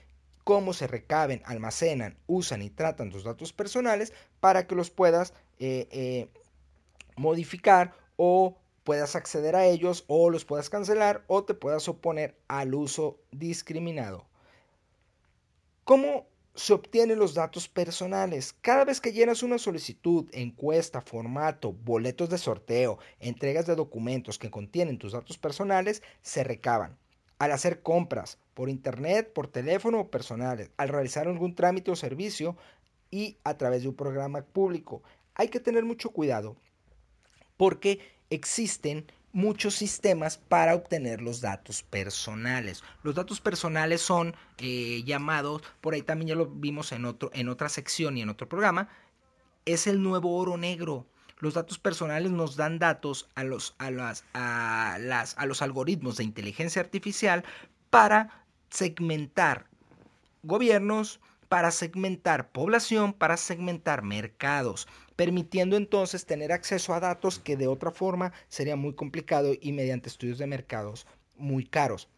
cómo 0.46 0.74
se 0.74 0.86
recaben, 0.86 1.42
almacenan, 1.44 2.16
usan 2.28 2.62
y 2.62 2.70
tratan 2.70 3.10
tus 3.10 3.24
datos 3.24 3.52
personales 3.52 4.12
para 4.38 4.68
que 4.68 4.76
los 4.76 4.90
puedas 4.90 5.34
eh, 5.58 5.88
eh, 5.90 6.28
modificar 7.16 7.94
o 8.14 8.56
puedas 8.84 9.16
acceder 9.16 9.56
a 9.56 9.66
ellos 9.66 10.04
o 10.06 10.30
los 10.30 10.44
puedas 10.44 10.70
cancelar 10.70 11.24
o 11.26 11.42
te 11.42 11.54
puedas 11.54 11.88
oponer 11.88 12.36
al 12.46 12.76
uso 12.76 13.18
discriminado. 13.32 14.24
¿Cómo 15.82 16.28
se 16.54 16.74
obtienen 16.74 17.18
los 17.18 17.34
datos 17.34 17.66
personales? 17.66 18.54
Cada 18.60 18.84
vez 18.84 19.00
que 19.00 19.12
llenas 19.12 19.42
una 19.42 19.58
solicitud, 19.58 20.28
encuesta, 20.30 21.00
formato, 21.00 21.72
boletos 21.72 22.30
de 22.30 22.38
sorteo, 22.38 23.00
entregas 23.18 23.66
de 23.66 23.74
documentos 23.74 24.38
que 24.38 24.52
contienen 24.52 24.98
tus 24.98 25.10
datos 25.10 25.38
personales, 25.38 26.04
se 26.22 26.44
recaban. 26.44 26.96
Al 27.38 27.52
hacer 27.52 27.82
compras 27.82 28.38
por 28.54 28.68
internet, 28.68 29.32
por 29.32 29.48
teléfono 29.48 30.00
o 30.00 30.10
personales, 30.10 30.70
al 30.76 30.88
realizar 30.88 31.28
algún 31.28 31.54
trámite 31.54 31.90
o 31.90 31.96
servicio 31.96 32.56
y 33.10 33.36
a 33.44 33.56
través 33.56 33.82
de 33.82 33.88
un 33.88 33.94
programa 33.94 34.42
público, 34.42 35.02
hay 35.34 35.48
que 35.48 35.60
tener 35.60 35.84
mucho 35.84 36.10
cuidado 36.10 36.56
porque 37.56 38.00
existen 38.30 39.06
muchos 39.32 39.74
sistemas 39.74 40.38
para 40.38 40.74
obtener 40.74 41.20
los 41.20 41.42
datos 41.42 41.82
personales. 41.82 42.82
Los 43.02 43.14
datos 43.14 43.40
personales 43.40 44.00
son 44.00 44.34
eh, 44.56 45.02
llamados, 45.04 45.62
por 45.82 45.92
ahí 45.92 46.00
también 46.00 46.28
ya 46.28 46.34
lo 46.34 46.46
vimos 46.46 46.90
en, 46.92 47.04
otro, 47.04 47.30
en 47.34 47.50
otra 47.50 47.68
sección 47.68 48.16
y 48.16 48.22
en 48.22 48.30
otro 48.30 48.48
programa, 48.48 48.88
es 49.66 49.86
el 49.86 50.02
nuevo 50.02 50.36
oro 50.38 50.56
negro. 50.56 51.06
Los 51.38 51.54
datos 51.54 51.78
personales 51.78 52.30
nos 52.30 52.56
dan 52.56 52.78
datos 52.78 53.28
a 53.34 53.44
los, 53.44 53.74
a 53.78 53.90
las, 53.90 54.24
a 54.32 54.96
las, 55.00 55.36
a 55.36 55.46
los 55.46 55.62
algoritmos 55.62 56.16
de 56.16 56.24
inteligencia 56.24 56.80
artificial 56.80 57.44
para 57.90 58.44
segmentar 58.70 59.66
gobiernos, 60.42 61.20
para 61.48 61.70
segmentar 61.70 62.50
población, 62.50 63.12
para 63.12 63.36
segmentar 63.36 64.02
mercados 64.02 64.88
permitiendo 65.16 65.76
entonces 65.76 66.26
tener 66.26 66.52
acceso 66.52 66.94
a 66.94 67.00
datos 67.00 67.38
que 67.38 67.56
de 67.56 67.66
otra 67.66 67.90
forma 67.90 68.32
sería 68.48 68.76
muy 68.76 68.94
complicado 68.94 69.52
y 69.58 69.72
mediante 69.72 70.08
estudios 70.08 70.38
de 70.38 70.46
mercados 70.46 71.06
muy 71.36 71.64
caros. 71.64 72.08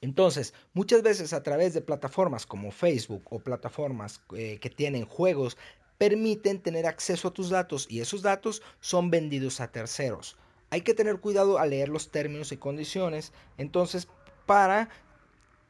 Entonces, 0.00 0.54
muchas 0.72 1.02
veces 1.02 1.32
a 1.32 1.42
través 1.42 1.74
de 1.74 1.80
plataformas 1.80 2.46
como 2.46 2.70
Facebook 2.70 3.22
o 3.30 3.38
plataformas 3.38 4.20
eh, 4.34 4.58
que 4.60 4.70
tienen 4.70 5.04
juegos, 5.04 5.56
permiten 5.98 6.60
tener 6.60 6.86
acceso 6.86 7.28
a 7.28 7.32
tus 7.32 7.50
datos 7.50 7.86
y 7.88 8.00
esos 8.00 8.22
datos 8.22 8.62
son 8.80 9.10
vendidos 9.10 9.60
a 9.60 9.70
terceros. 9.70 10.36
Hay 10.70 10.80
que 10.82 10.94
tener 10.94 11.20
cuidado 11.20 11.58
al 11.58 11.70
leer 11.70 11.88
los 11.88 12.10
términos 12.10 12.52
y 12.52 12.56
condiciones, 12.56 13.32
entonces, 13.56 14.08
para 14.46 14.88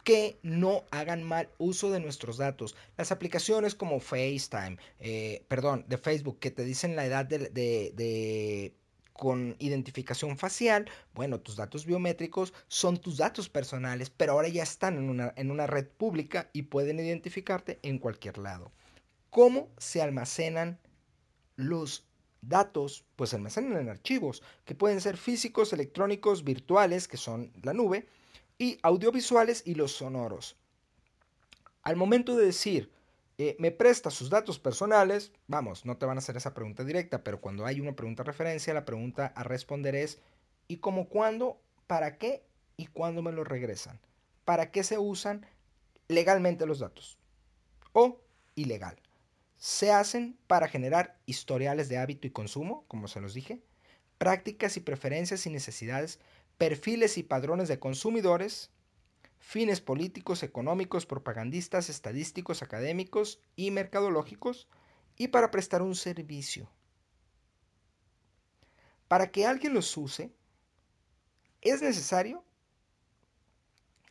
que 0.06 0.38
no 0.42 0.84
hagan 0.92 1.24
mal 1.24 1.50
uso 1.58 1.90
de 1.90 1.98
nuestros 1.98 2.36
datos. 2.36 2.76
Las 2.96 3.10
aplicaciones 3.10 3.74
como 3.74 3.98
FaceTime, 3.98 4.78
eh, 5.00 5.44
perdón, 5.48 5.84
de 5.88 5.98
Facebook, 5.98 6.38
que 6.38 6.52
te 6.52 6.64
dicen 6.64 6.94
la 6.94 7.04
edad 7.04 7.26
de, 7.26 8.72
con 9.12 9.56
identificación 9.58 10.38
facial, 10.38 10.88
bueno, 11.12 11.40
tus 11.40 11.56
datos 11.56 11.86
biométricos 11.86 12.54
son 12.68 12.98
tus 12.98 13.16
datos 13.16 13.48
personales, 13.48 14.08
pero 14.08 14.32
ahora 14.32 14.46
ya 14.46 14.62
están 14.62 14.96
en 14.96 15.10
una, 15.10 15.32
en 15.36 15.50
una 15.50 15.66
red 15.66 15.88
pública 15.88 16.50
y 16.52 16.62
pueden 16.62 17.00
identificarte 17.00 17.80
en 17.82 17.98
cualquier 17.98 18.38
lado. 18.38 18.70
¿Cómo 19.36 19.68
se 19.76 20.00
almacenan 20.00 20.78
los 21.56 22.06
datos? 22.40 23.04
Pues 23.16 23.28
se 23.28 23.36
almacenan 23.36 23.76
en 23.76 23.90
archivos, 23.90 24.42
que 24.64 24.74
pueden 24.74 25.02
ser 25.02 25.18
físicos, 25.18 25.74
electrónicos, 25.74 26.42
virtuales, 26.42 27.06
que 27.06 27.18
son 27.18 27.52
la 27.62 27.74
nube, 27.74 28.08
y 28.56 28.78
audiovisuales 28.80 29.62
y 29.66 29.74
los 29.74 29.92
sonoros. 29.92 30.56
Al 31.82 31.96
momento 31.96 32.34
de 32.34 32.46
decir, 32.46 32.90
eh, 33.36 33.56
me 33.58 33.72
presta 33.72 34.10
sus 34.10 34.30
datos 34.30 34.58
personales, 34.58 35.32
vamos, 35.48 35.84
no 35.84 35.98
te 35.98 36.06
van 36.06 36.16
a 36.16 36.20
hacer 36.20 36.38
esa 36.38 36.54
pregunta 36.54 36.82
directa, 36.82 37.22
pero 37.22 37.38
cuando 37.38 37.66
hay 37.66 37.78
una 37.78 37.94
pregunta 37.94 38.22
de 38.22 38.28
referencia, 38.28 38.72
la 38.72 38.86
pregunta 38.86 39.34
a 39.36 39.42
responder 39.42 39.96
es, 39.96 40.18
¿y 40.66 40.78
cómo 40.78 41.10
cuándo, 41.10 41.60
para 41.86 42.16
qué 42.16 42.42
y 42.78 42.86
cuándo 42.86 43.20
me 43.20 43.32
lo 43.32 43.44
regresan? 43.44 44.00
¿Para 44.46 44.70
qué 44.70 44.82
se 44.82 44.96
usan 44.96 45.44
legalmente 46.08 46.64
los 46.64 46.78
datos? 46.78 47.18
O 47.92 48.22
ilegal. 48.54 48.96
Se 49.56 49.90
hacen 49.90 50.38
para 50.46 50.68
generar 50.68 51.18
historiales 51.26 51.88
de 51.88 51.98
hábito 51.98 52.26
y 52.26 52.30
consumo, 52.30 52.84
como 52.88 53.08
se 53.08 53.20
los 53.20 53.34
dije, 53.34 53.62
prácticas 54.18 54.76
y 54.76 54.80
preferencias 54.80 55.46
y 55.46 55.50
necesidades 55.50 56.20
perfiles 56.58 57.18
y 57.18 57.22
padrones 57.22 57.68
de 57.68 57.78
consumidores, 57.78 58.70
fines 59.38 59.80
políticos, 59.80 60.42
económicos, 60.42 61.06
propagandistas, 61.06 61.88
estadísticos, 61.90 62.62
académicos 62.62 63.40
y 63.56 63.70
mercadológicos, 63.70 64.68
y 65.18 65.28
para 65.28 65.50
prestar 65.50 65.82
un 65.82 65.94
servicio. 65.94 66.70
Para 69.08 69.30
que 69.30 69.46
alguien 69.46 69.72
los 69.72 69.96
use, 69.96 70.32
es 71.62 71.80
necesario 71.80 72.44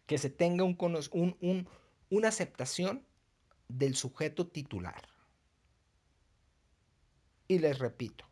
que 0.07 0.17
se 0.17 0.29
tenga 0.29 0.63
un, 0.63 1.69
una 2.09 2.27
aceptación 2.27 3.05
del 3.67 3.95
sujeto 3.95 4.47
titular. 4.47 5.14
Y 7.47 7.59
les 7.59 7.79
repito, 7.79 8.25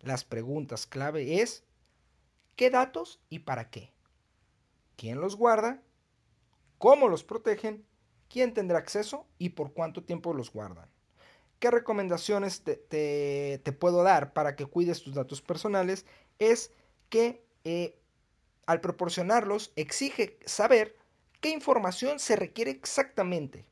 las 0.00 0.24
preguntas 0.24 0.86
clave 0.86 1.40
es 1.40 1.64
¿Qué 2.56 2.70
datos 2.70 3.18
y 3.30 3.40
para 3.40 3.70
qué? 3.70 3.92
¿Quién 4.96 5.20
los 5.20 5.36
guarda? 5.36 5.82
¿Cómo 6.78 7.08
los 7.08 7.24
protegen? 7.24 7.86
¿Quién 8.28 8.52
tendrá 8.54 8.78
acceso 8.78 9.26
y 9.38 9.50
por 9.50 9.72
cuánto 9.72 10.04
tiempo 10.04 10.34
los 10.34 10.52
guardan? 10.52 10.88
¿Qué 11.58 11.70
recomendaciones 11.70 12.62
te, 12.62 13.76
puedo 13.78 14.02
dar 14.02 14.32
para 14.32 14.54
que 14.54 14.66
cuides 14.66 15.02
tus 15.02 15.14
datos 15.14 15.40
personales? 15.40 16.06
Es 16.38 16.72
que 17.08 17.44
eh, 17.64 17.98
al 18.66 18.80
proporcionarlos 18.80 19.72
exige 19.76 20.38
saber 20.44 20.96
qué 21.40 21.50
información 21.50 22.18
se 22.18 22.36
requiere 22.36 22.70
exactamente 22.70 23.64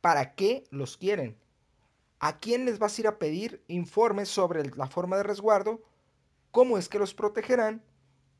para 0.00 0.34
qué 0.34 0.64
los 0.70 0.96
quieren. 0.96 1.38
¿A 2.24 2.38
quién 2.38 2.64
les 2.64 2.78
vas 2.78 2.96
a 2.96 3.00
ir 3.02 3.06
a 3.06 3.18
pedir 3.18 3.62
informes 3.68 4.30
sobre 4.30 4.64
la 4.64 4.86
forma 4.86 5.18
de 5.18 5.24
resguardo? 5.24 5.82
¿Cómo 6.52 6.78
es 6.78 6.88
que 6.88 6.98
los 6.98 7.12
protegerán? 7.12 7.84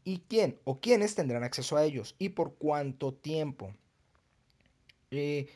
¿Y 0.05 0.21
quién 0.21 0.59
o 0.64 0.81
quiénes 0.81 1.14
tendrán 1.14 1.45
acceso 1.45 1.76
a 1.76 1.85
ellos? 1.85 2.17
¿Y 2.19 2.31
por 2.31 2.55
cuánto 2.55 3.12
tiempo? 3.12 3.75
Eh, 5.11 5.50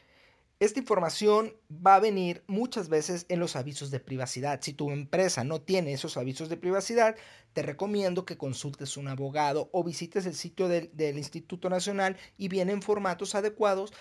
esta 0.60 0.78
información 0.78 1.54
va 1.70 1.94
a 1.94 2.00
venir 2.00 2.44
muchas 2.48 2.90
veces 2.90 3.24
en 3.30 3.40
los 3.40 3.56
avisos 3.56 3.90
de 3.90 3.98
privacidad. 3.98 4.60
Si 4.60 4.74
tu 4.74 4.90
empresa 4.90 5.42
no 5.42 5.62
tiene 5.62 5.94
esos 5.94 6.18
avisos 6.18 6.50
de 6.50 6.58
privacidad, 6.58 7.16
te 7.54 7.62
recomiendo 7.62 8.26
que 8.26 8.36
consultes 8.36 8.98
un 8.98 9.08
abogado 9.08 9.70
o 9.72 9.82
visites 9.82 10.26
el 10.26 10.34
sitio 10.34 10.68
del, 10.68 11.16
Instituto 11.16 11.70
Nacional 11.70 12.18
y 12.36 12.48
vienen 12.48 12.82
formatos 12.82 13.34
adecuados 13.34 13.94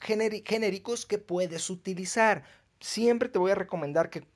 genéricos 0.00 1.04
que 1.04 1.18
puedes 1.18 1.68
utilizar. 1.68 2.44
Siempre 2.80 3.28
te 3.28 3.38
voy 3.38 3.50
a 3.50 3.56
recomendar 3.56 4.10
que, 4.10 4.26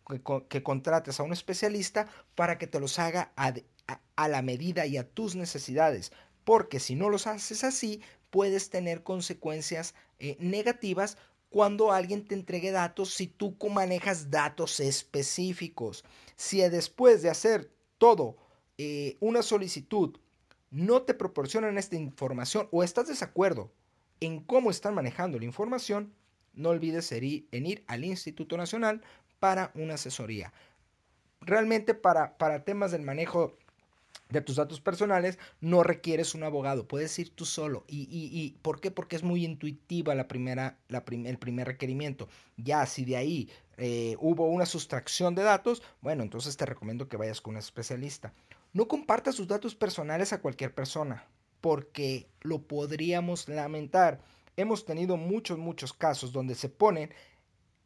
contrates 0.63 1.21
a 1.21 1.23
un 1.23 1.33
especialista 1.33 2.09
para 2.35 2.59
que 2.59 2.67
te 2.67 2.81
los 2.81 2.99
haga 2.99 3.33
a, 3.37 4.29
la 4.29 4.43
medida 4.43 4.87
y 4.87 4.97
a 4.97 5.09
tus 5.09 5.37
necesidades. 5.37 6.13
Porque 6.45 6.81
si 6.81 6.97
no 6.97 7.09
los 7.09 7.27
haces 7.27 7.63
así, 7.63 8.01
puedes 8.31 8.71
tener 8.71 9.03
consecuencias 9.05 9.95
eh, 10.19 10.37
negativas 10.41 11.19
cuando 11.51 11.93
alguien 11.93 12.27
te 12.27 12.35
entregue 12.35 12.73
datos 12.73 13.13
si 13.15 13.27
tú 13.27 13.57
manejas 13.71 14.31
datos 14.31 14.81
específicos. 14.81 16.05
Si 16.35 16.59
después 16.63 17.23
de 17.23 17.31
hacer 17.31 17.71
todo 17.99 18.37
eh, 18.79 19.17
una 19.21 19.43
solicitud 19.43 20.19
no 20.71 21.03
te 21.03 21.13
proporcionan 21.13 21.77
esta 21.77 21.97
información 21.97 22.67
o 22.73 22.83
estás 22.83 23.07
desacuerdo 23.07 23.71
en 24.21 24.41
cómo 24.41 24.71
están 24.71 24.95
manejando 24.95 25.39
la 25.39 25.45
información, 25.45 26.15
no 26.55 26.71
olvides 26.71 27.13
en 27.13 27.67
ir 27.67 27.85
al 27.87 28.05
Instituto 28.05 28.57
Nacional 28.57 29.03
para 29.39 29.73
una 29.75 29.95
asesoría. 29.95 30.53
Realmente 31.41 31.95
para, 31.95 32.37
para 32.39 32.65
temas 32.65 32.93
del 32.93 33.03
manejo 33.03 33.57
de 34.33 34.41
tus 34.41 34.57
datos 34.57 34.81
personales, 34.81 35.39
no 35.61 35.83
requieres 35.83 36.35
un 36.35 36.43
abogado, 36.43 36.89
puedes 36.89 37.17
ir 37.19 37.31
tú 37.31 37.45
solo. 37.45 37.85
¿Y, 37.87 38.09
y, 38.11 38.59
por 38.63 38.81
qué? 38.81 38.91
Porque 38.91 39.17
es 39.17 39.23
muy 39.23 39.45
intuitiva 39.45 40.15
la 40.15 40.27
primera, 40.27 40.79
la 40.89 41.05
el 41.07 41.39
primer 41.39 41.67
requerimiento. 41.67 42.29
Ya 42.57 42.85
si 42.87 43.05
de 43.05 43.17
ahí 43.17 43.51
eh, 43.77 44.17
hubo 44.21 44.47
una 44.47 44.67
sustracción 44.67 45.35
de 45.35 45.43
datos, 45.43 45.83
bueno, 46.01 46.23
entonces 46.23 46.57
te 46.57 46.67
recomiendo 46.67 47.09
que 47.09 47.17
vayas 47.17 47.41
con 47.41 47.55
un 47.55 47.59
especialista. 47.59 48.33
No 48.73 48.89
compartas 48.89 49.35
sus 49.35 49.49
datos 49.49 49.75
personales 49.75 50.33
a 50.33 50.41
cualquier 50.41 50.75
persona, 50.75 51.27
porque 51.61 52.27
lo 52.41 52.63
podríamos 52.63 53.49
lamentar. 53.49 54.21
Hemos 54.57 54.85
tenido 54.85 55.17
muchos, 55.17 55.59
muchos 55.59 55.93
casos 55.93 56.33
donde 56.33 56.55
se 56.55 56.69
ponen 56.69 57.15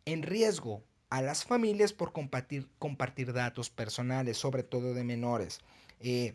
en 0.04 0.23
riesgo 0.23 0.82
a 1.11 1.23
las 1.23 1.44
familias 1.44 1.92
por 1.92 2.12
compartir, 2.12 2.68
compartir 2.78 3.32
datos 3.32 3.70
personales, 3.70 4.37
sobre 4.37 4.62
todo 4.62 4.92
de 4.92 5.04
menores. 5.04 5.61
Eh, 6.00 6.35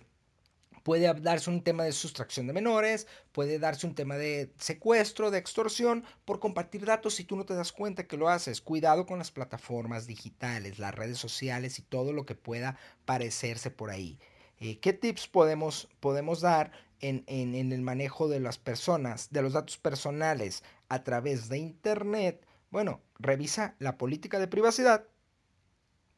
puede 0.84 1.14
darse 1.22 1.50
un 1.50 1.64
tema 1.64 1.84
de 1.84 1.92
sustracción 1.92 2.48
de 2.48 2.54
menores, 2.54 3.08
puede 3.32 3.60
darse 3.60 3.86
un 3.86 3.94
tema 3.94 4.16
de 4.16 4.54
secuestro, 4.58 5.32
de 5.32 5.38
extorsión 5.38 6.06
por 6.26 6.40
compartir 6.40 6.86
datos 6.86 7.16
si 7.16 7.26
tú 7.26 7.36
no 7.36 7.46
te 7.46 7.54
das 7.54 7.72
cuenta 7.72 8.08
que 8.08 8.18
lo 8.18 8.30
haces. 8.30 8.62
Cuidado 8.62 9.06
con 9.06 9.20
las 9.20 9.32
plataformas 9.32 10.08
digitales, 10.08 10.80
las 10.80 10.96
redes 10.96 11.18
sociales 11.18 11.78
y 11.80 11.82
todo 11.82 12.14
lo 12.14 12.26
que 12.26 12.36
pueda 12.36 12.78
parecerse 13.06 13.70
por 13.70 13.90
ahí. 13.90 14.18
Eh, 14.62 14.80
¿Qué 14.80 14.94
tips 14.94 15.28
podemos, 15.28 15.90
podemos 16.00 16.40
dar 16.40 16.72
en, 17.02 17.26
en, 17.28 17.74
el 17.74 17.82
manejo 17.82 18.30
de 18.30 18.40
las 18.40 18.58
personas, 18.58 19.28
de 19.32 19.42
los 19.42 19.54
datos 19.54 19.78
personales 19.78 20.64
a 20.88 21.04
través 21.04 21.50
de 21.50 21.58
Internet? 21.58 22.46
Bueno, 22.70 23.02
revisa 23.20 23.76
la 23.80 23.98
política 23.98 24.40
de 24.40 24.48
privacidad 24.48 25.06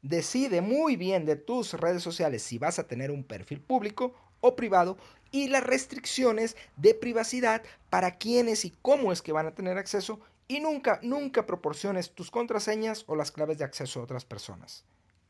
Decide 0.04 0.60
muy 0.60 0.98
bien 0.98 1.26
de 1.26 1.38
tus 1.38 1.74
redes 1.76 2.04
sociales 2.04 2.44
si 2.44 2.58
vas 2.58 2.78
a 2.78 2.88
tener 2.88 3.10
un 3.10 3.24
perfil 3.24 3.62
público 3.62 4.14
o 4.42 4.54
privado 4.54 4.98
y 5.32 5.48
las 5.48 5.64
restricciones 5.64 6.58
de 6.76 6.94
privacidad 6.94 7.64
para 7.90 8.18
quiénes 8.18 8.66
y 8.66 8.72
cómo 8.82 9.14
es 9.14 9.22
que 9.22 9.32
van 9.32 9.48
a 9.48 9.56
tener 9.56 9.78
acceso 9.78 10.20
y 10.50 10.60
nunca, 10.60 11.00
nunca 11.04 11.46
proporciones 11.46 12.12
tus 12.12 12.32
contraseñas 12.32 13.06
o 13.08 13.16
las 13.16 13.32
claves 13.32 13.58
de 13.60 13.64
acceso 13.64 14.02
a 14.02 14.04
otras 14.04 14.26
personas. 14.26 14.84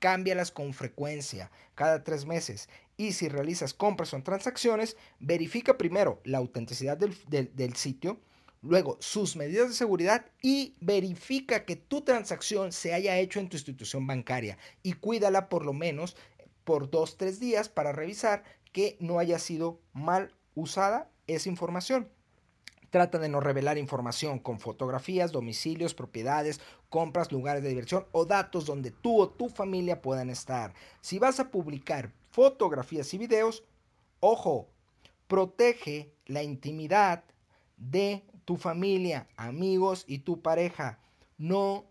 Cámbialas 0.03 0.51
con 0.51 0.73
frecuencia, 0.73 1.49
cada 1.75 2.03
tres 2.03 2.25
meses. 2.25 2.67
Y 2.97 3.13
si 3.13 3.29
realizas 3.29 3.73
compras 3.73 4.13
o 4.13 4.21
transacciones, 4.21 4.97
verifica 5.21 5.77
primero 5.77 6.19
la 6.25 6.39
autenticidad 6.39 6.97
del, 6.97 7.75
sitio, 7.77 8.19
luego 8.61 8.97
sus 8.99 9.37
medidas 9.37 9.69
de 9.69 9.75
seguridad 9.75 10.25
y 10.41 10.75
verifica 10.81 11.63
que 11.63 11.77
tu 11.77 12.01
transacción 12.01 12.73
se 12.73 12.93
haya 12.93 13.17
hecho 13.17 13.39
en 13.39 13.47
tu 13.47 13.55
institución 13.55 14.05
bancaria 14.05 14.57
y 14.81 14.91
cuídala 14.91 15.47
por 15.47 15.65
lo 15.65 15.71
menos 15.71 16.17
por 16.65 16.91
dos, 16.91 17.15
tres 17.15 17.39
días 17.39 17.69
para 17.69 17.93
revisar 17.93 18.43
que 18.73 18.97
no 18.99 19.19
haya 19.19 19.39
sido 19.39 19.79
mal 19.93 20.35
usada 20.53 21.09
esa 21.27 21.47
información. 21.47 22.09
Trata 22.93 23.17
de 23.17 23.27
no 23.27 23.39
revelar 23.39 23.79
información 23.79 24.37
con 24.37 24.59
fotografías, 24.59 25.31
domicilios, 25.31 25.95
propiedades, 25.95 26.61
compras, 26.89 27.31
lugares 27.31 27.63
de 27.63 27.69
diversión 27.69 28.05
o 28.11 28.23
datos 28.23 28.67
donde 28.67 28.91
tú 28.91 29.19
o 29.19 29.29
tu 29.29 29.49
familia 29.49 29.99
puedan 29.99 30.29
estar. 30.29 30.75
Si 31.01 31.17
vas 31.17 31.39
a 31.39 31.49
publicar 31.49 32.13
fotografías 32.29 33.11
y 33.15 33.17
videos, 33.17 33.63
ojo, 34.19 34.67
protege 35.25 36.13
la 36.27 36.43
intimidad 36.43 37.23
de 37.77 38.21
tu 38.45 38.57
familia, 38.57 39.27
amigos 39.37 40.03
y 40.05 40.19
tu 40.19 40.43
pareja. 40.43 40.99
No 41.39 41.85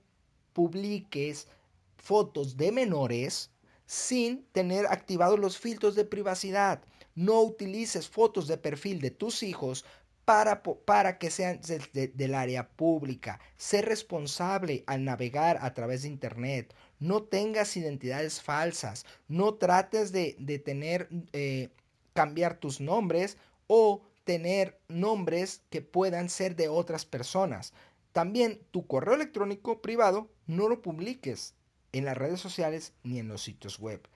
publiques 0.53 1.49
fotos 1.97 2.57
de 2.57 2.71
menores 2.71 3.51
sin 3.87 4.45
tener 4.53 4.87
activados 4.87 5.41
los 5.41 5.59
filtros 5.59 5.97
de 5.97 6.05
privacidad. 6.05 6.81
No 7.17 7.43
utilices 7.43 8.09
fotos 8.09 8.47
de 8.47 8.57
perfil 8.57 9.01
de 9.01 9.11
tus 9.11 9.43
hijos 9.43 9.85
para, 10.25 10.63
para 10.63 11.19
que 11.19 11.31
sean 11.31 11.61
del 11.93 12.35
área 12.35 12.69
pública. 12.69 13.41
Sé 13.57 13.83
responsable 13.83 14.85
al 14.87 15.05
navegar 15.05 15.59
a 15.61 15.75
través 15.75 16.03
de 16.03 16.09
Internet. 16.09 16.75
No 17.01 17.25
tengas 17.25 17.77
identidades 17.77 18.41
falsas. 18.41 19.05
No 19.29 19.55
trates 19.55 20.13
de, 20.13 20.35
tener, 20.65 21.09
eh, 21.33 21.71
cambiar 22.13 22.57
tus 22.57 22.81
nombres 22.81 23.37
o 23.67 24.03
tener 24.25 24.79
nombres 24.89 25.63
que 25.71 25.83
puedan 25.83 26.29
ser 26.29 26.55
de 26.55 26.69
otras 26.69 27.05
personas. 27.05 27.73
También 28.13 28.61
tu 28.71 28.87
correo 28.87 29.15
electrónico 29.15 29.81
privado 29.81 30.31
no 30.47 30.69
lo 30.69 30.83
publiques 30.83 31.55
en 31.93 32.05
las 32.05 32.17
redes 32.17 32.41
sociales 32.41 32.93
ni 33.03 33.19
en 33.19 33.29
los 33.29 33.43
sitios 33.43 33.79
web. 33.79 34.07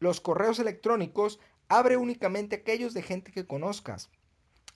Los 0.00 0.20
correos 0.20 0.58
electrónicos 0.58 1.38
abre 1.68 1.96
únicamente 1.96 2.56
aquellos 2.56 2.94
de 2.94 3.02
gente 3.02 3.32
que 3.32 3.46
conozcas. 3.46 4.10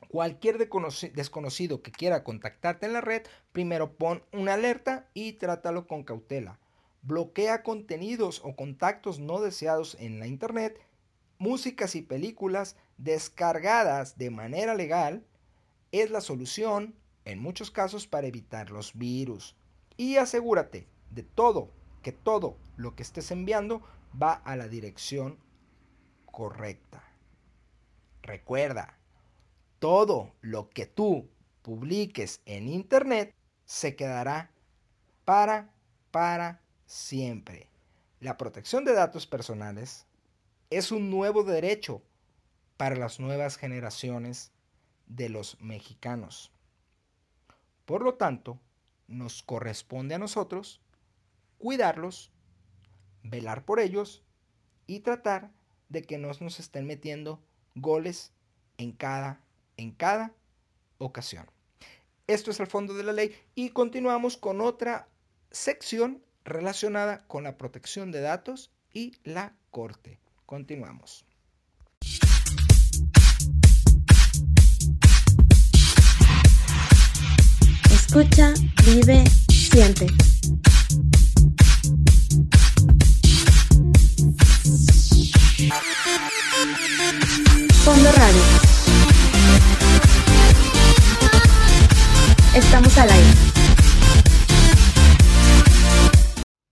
Cualquier 0.09 0.59
desconocido 0.59 1.83
que 1.83 1.93
quiera 1.93 2.25
contactarte 2.25 2.87
en 2.87 2.95
la 2.95 3.01
red, 3.01 3.23
primero 3.53 3.93
pon 3.97 4.23
una 4.33 4.55
alerta 4.55 5.09
y 5.15 5.35
trátalo 5.35 5.87
con 5.87 6.03
cautela. 6.03 6.59
Bloquea 7.03 7.63
contenidos 7.63 8.41
o 8.45 8.57
contactos 8.57 9.19
no 9.21 9.41
deseados 9.41 9.97
en 10.01 10.19
la 10.19 10.27
internet 10.27 10.81
músicas 11.39 11.95
y 11.95 12.03
películas 12.03 12.77
descargadas 12.99 14.19
de 14.19 14.31
manera 14.31 14.75
legal 14.75 15.25
es 15.93 16.11
la 16.11 16.21
solución 16.21 16.95
en 17.25 17.39
muchos 17.39 17.71
casos 17.71 18.07
para 18.07 18.27
evitar 18.27 18.71
los 18.71 18.97
virus. 18.97 19.57
Y 19.97 20.17
asegúrate 20.17 20.87
de 21.11 21.23
todo, 21.23 21.71
que 22.03 22.13
todo 22.13 22.57
lo 22.77 22.95
que 22.95 23.03
estés 23.03 23.31
enviando 23.31 23.83
va 24.21 24.33
a 24.33 24.57
la 24.57 24.69
dirección 24.69 25.39
correcta. 26.27 27.03
Recuerda, 28.23 28.98
todo 29.79 30.35
lo 30.41 30.71
que 30.71 30.87
tú 30.87 31.29
publiques 31.63 32.41
en 32.47 32.69
Internet 32.69 33.35
se 33.65 33.97
quedará 33.97 34.51
para, 35.25 35.71
para 36.11 36.63
siempre. 36.87 37.69
La 38.21 38.37
protección 38.37 38.85
de 38.85 38.95
datos 38.95 39.27
personales 39.27 40.07
es 40.71 40.91
un 40.91 41.11
nuevo 41.11 41.45
derecho 41.45 42.03
para 42.77 42.97
las 42.97 43.21
nuevas 43.21 43.57
generaciones 43.57 44.53
de 45.07 45.29
los 45.29 45.61
mexicanos. 45.61 46.53
Por 47.85 48.03
lo 48.03 48.15
tanto, 48.15 48.59
nos 49.07 49.43
corresponde 49.43 50.15
a 50.15 50.19
nosotros 50.19 50.81
cuidarlos, 51.59 52.31
velar 53.23 53.65
por 53.65 53.81
ellos 53.81 54.23
y 54.87 55.01
tratar 55.01 55.51
de 55.89 56.03
que 56.03 56.19
no 56.19 56.31
nos 56.41 56.61
estén 56.61 56.87
metiendo 56.87 57.43
goles 57.75 58.33
en 58.77 58.93
cada, 58.93 59.41
en 59.79 59.93
cada 59.93 60.35
ocasión. 60.99 61.47
Esto 62.27 62.51
es 62.51 62.61
el 62.61 62.67
fondo 62.67 62.93
de 62.93 63.05
la 63.05 63.15
ley 63.15 63.35
y 63.55 63.71
continuamos 63.71 64.37
con 64.37 64.61
otra 64.61 65.09
sección 65.51 66.23
relacionada 66.45 67.27
con 67.27 67.45
la 67.45 67.57
protección 67.57 68.13
de 68.13 68.21
datos 68.21 68.71
y 68.93 69.13
la 69.25 69.55
corte. 69.71 70.21
Continuamos. 70.45 71.25
Escucha, 77.91 78.53
vive, 78.85 79.25
Siente. 79.49 80.07
Fondo 87.85 88.13
Radio. 88.13 88.58
Estamos 92.59 92.99
al 92.99 93.09
aire. 93.09 93.31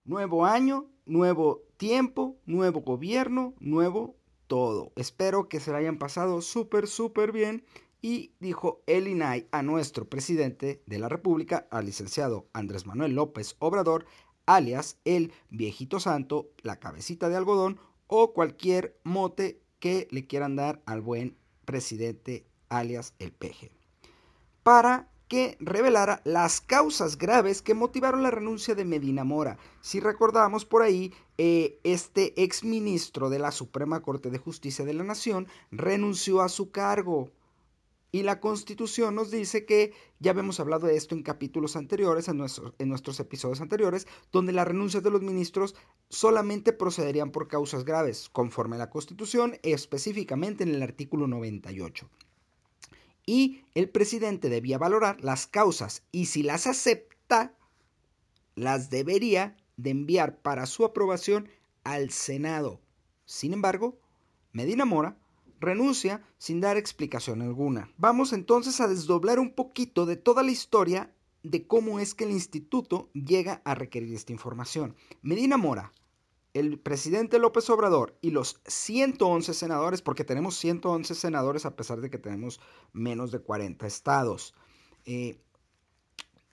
Nuevo 0.04 0.44
año, 0.44 0.90
nuevo 1.04 1.62
tiempo, 1.76 2.36
nuevo 2.44 2.80
gobierno, 2.80 3.54
nuevo 3.60 4.16
todo. 4.48 4.90
Espero 4.96 5.48
que 5.48 5.60
se 5.60 5.70
lo 5.70 5.76
hayan 5.76 5.98
pasado 5.98 6.42
súper, 6.42 6.88
súper 6.88 7.30
bien. 7.30 7.64
Y 8.02 8.32
dijo 8.40 8.82
el 8.88 9.06
INAI 9.06 9.46
a 9.52 9.62
nuestro 9.62 10.08
presidente 10.08 10.82
de 10.86 10.98
la 10.98 11.08
República, 11.08 11.68
al 11.70 11.86
licenciado 11.86 12.48
Andrés 12.52 12.84
Manuel 12.84 13.14
López 13.14 13.54
Obrador, 13.60 14.06
alias 14.44 14.98
el 15.04 15.32
viejito 15.50 16.00
santo, 16.00 16.50
la 16.62 16.80
cabecita 16.80 17.28
de 17.28 17.36
algodón 17.36 17.78
o 18.08 18.32
cualquier 18.32 18.98
mote 19.04 19.62
que 19.78 20.08
le 20.10 20.26
quieran 20.26 20.56
dar 20.56 20.82
al 20.84 21.00
buen 21.00 21.36
presidente 21.64 22.44
alias 22.70 23.14
el 23.20 23.30
peje. 23.30 23.70
Para 24.64 25.10
que 25.28 25.56
revelara 25.60 26.20
las 26.24 26.60
causas 26.60 27.18
graves 27.18 27.62
que 27.62 27.74
motivaron 27.74 28.22
la 28.22 28.30
renuncia 28.30 28.74
de 28.74 28.84
Medina 28.84 29.24
Mora. 29.24 29.58
Si 29.80 30.00
recordamos 30.00 30.64
por 30.64 30.82
ahí, 30.82 31.12
eh, 31.38 31.80
este 31.84 32.40
exministro 32.42 33.28
de 33.28 33.38
la 33.38 33.50
Suprema 33.50 34.00
Corte 34.02 34.30
de 34.30 34.38
Justicia 34.38 34.84
de 34.84 34.94
la 34.94 35.04
Nación 35.04 35.48
renunció 35.70 36.42
a 36.42 36.48
su 36.48 36.70
cargo. 36.70 37.30
Y 38.12 38.22
la 38.22 38.40
Constitución 38.40 39.14
nos 39.14 39.30
dice 39.30 39.66
que, 39.66 39.92
ya 40.20 40.30
habíamos 40.30 40.60
hablado 40.60 40.86
de 40.86 40.96
esto 40.96 41.14
en 41.14 41.22
capítulos 41.22 41.76
anteriores, 41.76 42.28
en, 42.28 42.42
en 42.78 42.88
nuestros 42.88 43.20
episodios 43.20 43.60
anteriores, 43.60 44.06
donde 44.32 44.52
las 44.52 44.66
renuncias 44.66 45.02
de 45.02 45.10
los 45.10 45.22
ministros 45.22 45.74
solamente 46.08 46.72
procederían 46.72 47.32
por 47.32 47.48
causas 47.48 47.84
graves, 47.84 48.30
conforme 48.30 48.76
a 48.76 48.78
la 48.78 48.90
Constitución, 48.90 49.58
específicamente 49.62 50.62
en 50.62 50.74
el 50.74 50.82
artículo 50.82 51.26
98 51.26 52.08
y 53.26 53.64
el 53.74 53.90
presidente 53.90 54.48
debía 54.48 54.78
valorar 54.78 55.22
las 55.22 55.46
causas 55.46 56.02
y 56.12 56.26
si 56.26 56.42
las 56.42 56.66
acepta, 56.66 57.52
las 58.54 58.88
debería 58.88 59.56
de 59.76 59.90
enviar 59.90 60.38
para 60.38 60.64
su 60.66 60.84
aprobación 60.84 61.48
al 61.84 62.10
Senado. 62.10 62.80
Sin 63.26 63.52
embargo, 63.52 63.98
Medina 64.52 64.84
Mora 64.84 65.18
renuncia 65.60 66.22
sin 66.38 66.60
dar 66.60 66.76
explicación 66.76 67.42
alguna. 67.42 67.90
Vamos 67.98 68.32
entonces 68.32 68.80
a 68.80 68.88
desdoblar 68.88 69.38
un 69.38 69.52
poquito 69.52 70.06
de 70.06 70.16
toda 70.16 70.42
la 70.42 70.52
historia 70.52 71.12
de 71.42 71.66
cómo 71.66 72.00
es 72.00 72.14
que 72.14 72.24
el 72.24 72.30
instituto 72.30 73.10
llega 73.12 73.60
a 73.64 73.74
requerir 73.74 74.14
esta 74.14 74.32
información. 74.32 74.94
Medina 75.22 75.56
Mora 75.56 75.92
el 76.58 76.78
presidente 76.78 77.38
López 77.38 77.68
Obrador 77.68 78.16
y 78.22 78.30
los 78.30 78.60
111 78.66 79.52
senadores, 79.52 80.00
porque 80.00 80.24
tenemos 80.24 80.56
111 80.56 81.14
senadores 81.14 81.66
a 81.66 81.76
pesar 81.76 82.00
de 82.00 82.08
que 82.08 82.18
tenemos 82.18 82.60
menos 82.92 83.30
de 83.30 83.40
40 83.40 83.86
estados, 83.86 84.54
eh, 85.04 85.38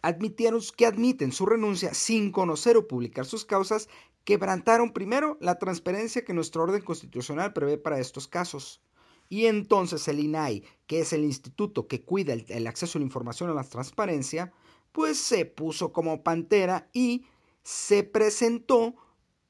admitieron 0.01 0.61
que 0.75 0.85
admiten 0.85 1.31
su 1.31 1.45
renuncia 1.45 1.93
sin 1.93 2.31
conocer 2.31 2.75
o 2.75 2.87
publicar 2.87 3.25
sus 3.25 3.45
causas, 3.45 3.87
quebrantaron 4.25 4.91
primero 4.91 5.37
la 5.39 5.57
transparencia 5.57 6.25
que 6.25 6.33
nuestro 6.33 6.63
orden 6.63 6.81
constitucional 6.81 7.53
prevé 7.53 7.77
para 7.77 7.99
estos 7.99 8.27
casos. 8.27 8.81
Y 9.29 9.45
entonces 9.45 10.07
el 10.09 10.19
INAI, 10.19 10.63
que 10.85 10.99
es 10.99 11.13
el 11.13 11.23
instituto 11.23 11.87
que 11.87 12.03
cuida 12.03 12.33
el, 12.33 12.45
el 12.49 12.67
acceso 12.67 12.97
a 12.97 12.99
la 12.99 13.05
información 13.05 13.49
a 13.49 13.53
la 13.53 13.63
transparencia, 13.63 14.51
pues 14.91 15.17
se 15.17 15.45
puso 15.45 15.93
como 15.93 16.23
pantera 16.23 16.89
y 16.91 17.25
se 17.63 18.03
presentó 18.03 18.95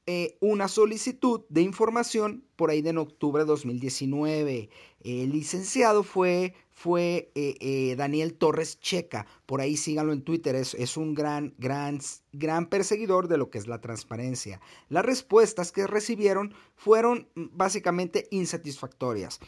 eh, 0.06 0.36
una 0.40 0.68
solicitud 0.68 1.46
de 1.48 1.62
información 1.62 2.44
por 2.56 2.68
ahí 2.68 2.82
de 2.82 2.90
en 2.90 2.98
octubre 2.98 3.42
de 3.42 3.46
2019. 3.46 4.68
El 5.00 5.32
licenciado 5.32 6.02
fue, 6.02 6.54
fue 6.70 7.32
eh, 7.34 7.56
eh, 7.60 7.96
Daniel 7.96 8.34
Torres 8.34 8.78
Checa. 8.80 9.26
Por 9.46 9.62
ahí 9.62 9.78
síganlo 9.78 10.12
en 10.12 10.20
Twitter. 10.20 10.56
Es, 10.56 10.74
es, 10.74 10.98
un 10.98 11.14
gran, 11.14 11.54
gran, 11.56 12.00
gran 12.32 12.66
perseguidor 12.66 13.28
de 13.28 13.38
lo 13.38 13.48
que 13.48 13.56
es 13.56 13.66
la 13.66 13.80
transparencia. 13.80 14.60
Las 14.90 15.06
respuestas 15.06 15.72
que 15.72 15.86
recibieron 15.86 16.52
fueron 16.76 17.30
mm, 17.34 17.46
básicamente 17.52 18.28
insatisfactorias. 18.30 19.40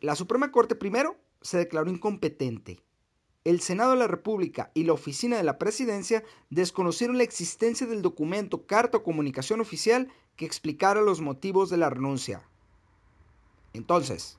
la 0.00 0.16
Suprema 0.16 0.50
Corte 0.50 0.76
primero 0.76 1.16
se 1.42 1.58
declaró 1.58 1.90
incompetente 1.90 2.80
el 3.44 3.60
Senado 3.60 3.92
de 3.92 3.96
la 3.96 4.06
República 4.06 4.70
y 4.74 4.84
la 4.84 4.92
Oficina 4.92 5.36
de 5.36 5.42
la 5.42 5.58
Presidencia 5.58 6.22
desconocieron 6.50 7.16
la 7.16 7.24
existencia 7.24 7.86
del 7.86 8.02
documento 8.02 8.66
Carta 8.66 8.98
o 8.98 9.02
Comunicación 9.02 9.60
Oficial 9.60 10.12
que 10.36 10.44
explicara 10.44 11.00
los 11.00 11.20
motivos 11.20 11.70
de 11.70 11.78
la 11.78 11.88
renuncia. 11.88 12.42
Entonces, 13.72 14.38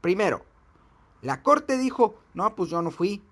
primero, 0.00 0.44
la 1.22 1.42
Corte 1.42 1.78
dijo, 1.78 2.14
no, 2.32 2.54
pues 2.54 2.70
yo 2.70 2.80
no 2.80 2.90
fui. 2.90 3.22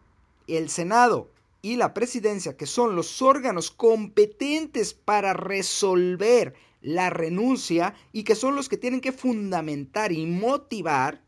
El 0.48 0.70
Senado 0.70 1.30
y 1.62 1.76
la 1.76 1.94
Presidencia, 1.94 2.56
que 2.56 2.66
son 2.66 2.96
los 2.96 3.22
órganos 3.22 3.70
competentes 3.70 4.92
para 4.92 5.34
resolver 5.34 6.54
la 6.80 7.10
renuncia 7.10 7.94
y 8.12 8.24
que 8.24 8.34
son 8.34 8.56
los 8.56 8.68
que 8.68 8.76
tienen 8.76 9.00
que 9.00 9.12
fundamentar 9.12 10.10
y 10.12 10.26
motivar, 10.26 11.22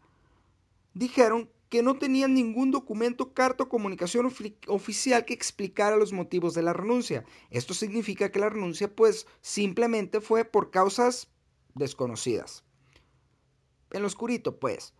dijeron 0.95 1.51
que 1.71 1.83
no 1.83 1.97
tenían 1.97 2.35
ningún 2.35 2.73
documento, 2.73 3.33
carta 3.33 3.65
o 3.65 3.69
comunicación 3.69 4.31
oficial 4.67 5.25
que 5.25 5.33
explicara 5.33 5.97
los 5.97 6.13
motivos 6.13 6.53
de 6.53 6.63
la 6.63 6.73
renuncia. 6.73 7.25
Esto 7.49 7.75
significa 7.75 8.31
que 8.31 8.41
la 8.41 8.51
renuncia 8.51 8.95
pues 8.95 9.29
simplemente 9.41 10.21
fue 10.21 10.45
por 10.45 10.73
causas 10.73 11.29
desconocidas. 11.75 12.65
En 13.93 14.03
lo 14.03 14.09
oscurito 14.09 14.59
pues. 14.59 14.95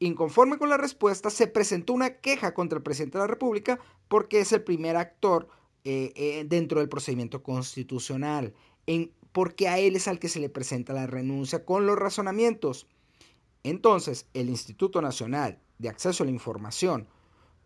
Inconforme 0.00 0.58
con 0.58 0.70
la 0.70 0.78
respuesta, 0.78 1.30
se 1.30 1.46
presentó 1.46 1.92
una 1.92 2.16
queja 2.16 2.52
contra 2.52 2.78
el 2.78 2.82
presidente 2.82 3.18
de 3.18 3.24
la 3.24 3.28
República 3.28 3.78
porque 4.08 4.40
es 4.40 4.52
el 4.52 4.64
primer 4.64 4.96
actor 4.96 5.48
eh, 5.84 6.12
eh, 6.16 6.44
dentro 6.48 6.80
del 6.80 6.88
procedimiento 6.88 7.42
constitucional, 7.42 8.54
porque 9.32 9.68
a 9.68 9.78
él 9.78 9.94
es 9.94 10.08
al 10.08 10.18
que 10.18 10.30
se 10.30 10.40
le 10.40 10.48
presenta 10.48 10.94
la 10.94 11.06
renuncia 11.06 11.64
con 11.66 11.86
los 11.86 11.98
razonamientos. 11.98 12.86
Entonces, 13.62 14.26
el 14.34 14.48
Instituto 14.48 15.00
Nacional 15.00 15.60
de 15.78 15.88
acceso 15.88 16.22
a 16.22 16.26
la 16.26 16.32
información 16.32 17.08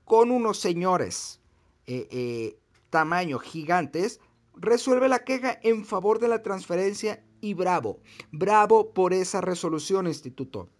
con 0.08 0.30
unos 0.30 0.58
señores 0.58 1.40
eh, 1.86 2.08
eh, 2.10 2.58
tamaño 2.88 3.38
gigantes, 3.38 4.20
resuelve 4.56 5.08
la 5.08 5.18
queja 5.20 5.58
en 5.62 5.84
favor 5.84 6.18
de 6.18 6.28
la 6.28 6.42
transferencia 6.42 7.22
y 7.42 7.52
bravo, 7.52 8.00
bravo 8.32 8.94
por 8.94 9.12
esa 9.12 9.42
resolución, 9.42 10.06
instituto. 10.06 10.70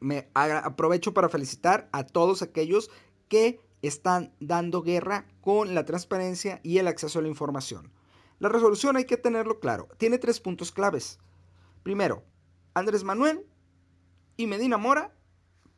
Me 0.00 0.28
aprovecho 0.34 1.14
para 1.14 1.28
felicitar 1.28 1.88
a 1.92 2.04
todos 2.04 2.42
aquellos 2.42 2.90
que 3.28 3.60
están 3.82 4.34
dando 4.40 4.82
guerra 4.82 5.26
con 5.40 5.74
la 5.74 5.84
transparencia 5.84 6.60
y 6.64 6.78
el 6.78 6.88
acceso 6.88 7.20
a 7.20 7.22
la 7.22 7.28
información. 7.28 7.92
La 8.40 8.48
resolución 8.48 8.96
hay 8.96 9.04
que 9.04 9.16
tenerlo 9.16 9.60
claro, 9.60 9.88
tiene 9.96 10.18
tres 10.18 10.40
puntos 10.40 10.72
claves. 10.72 11.20
Primero, 11.84 12.24
Andrés 12.74 13.04
Manuel 13.04 13.46
y 14.36 14.48
Medina 14.48 14.76
Mora 14.76 15.14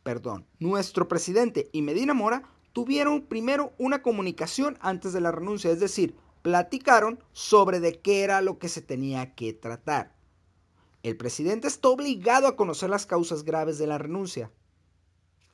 perdón, 0.03 0.47
nuestro 0.59 1.09
presidente 1.09 1.69
y 1.73 1.83
Medina 1.83 2.15
Mora 2.15 2.43
tuvieron 2.73 3.23
primero 3.23 3.73
una 3.79 4.03
comunicación 4.03 4.79
antes 4.81 5.13
de 5.13 5.21
la 5.21 5.33
renuncia, 5.33 5.71
es 5.71 5.81
decir, 5.81 6.17
platicaron 6.43 7.23
sobre 7.33 7.81
de 7.81 8.01
qué 8.01 8.23
era 8.23 8.41
lo 8.41 8.59
que 8.59 8.69
se 8.69 8.83
tenía 8.83 9.35
que 9.35 9.53
tratar. 9.53 10.15
El 11.03 11.17
presidente 11.17 11.69
está 11.69 11.89
obligado 11.89 12.47
a 12.47 12.57
conocer 12.57 12.91
las 12.91 13.07
causas 13.07 13.45
graves 13.45 13.79
de 13.79 13.87
la 13.87 13.99
renuncia. 13.99 14.53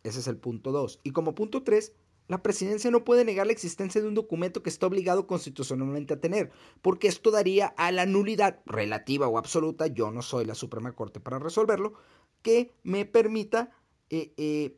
Ese 0.03 0.21
es 0.21 0.27
el 0.27 0.37
punto 0.37 0.73
2. 0.73 1.01
Y 1.03 1.13
como 1.13 1.35
punto 1.35 1.63
3, 1.63 1.93
la 2.29 2.43
presidencia 2.43 2.91
no 2.91 3.05
puede 3.05 3.25
negar 3.25 3.47
la 3.47 3.53
existencia 3.53 4.03
de 4.03 4.07
un 4.07 4.15
documento 4.15 4.63
que 4.63 4.69
está 4.69 4.87
obligado 4.87 5.27
constitucionalmente 5.27 6.15
a 6.15 6.21
tener, 6.21 6.51
porque 6.83 7.09
esto 7.09 7.31
daría 7.31 7.69
a 7.79 7.91
la 7.91 8.05
nulidad 8.05 8.61
relativa 8.67 9.29
o 9.29 9.39
absoluta, 9.39 9.87
yo 9.87 10.11
no 10.11 10.21
soy 10.21 10.45
la 10.45 10.55
Suprema 10.55 10.93
Corte 10.93 11.21
para 11.21 11.39
resolverlo, 11.39 11.95
que 12.43 12.75
me 12.83 13.07
permita 13.07 13.71
eh, 14.11 14.33
eh, 14.37 14.77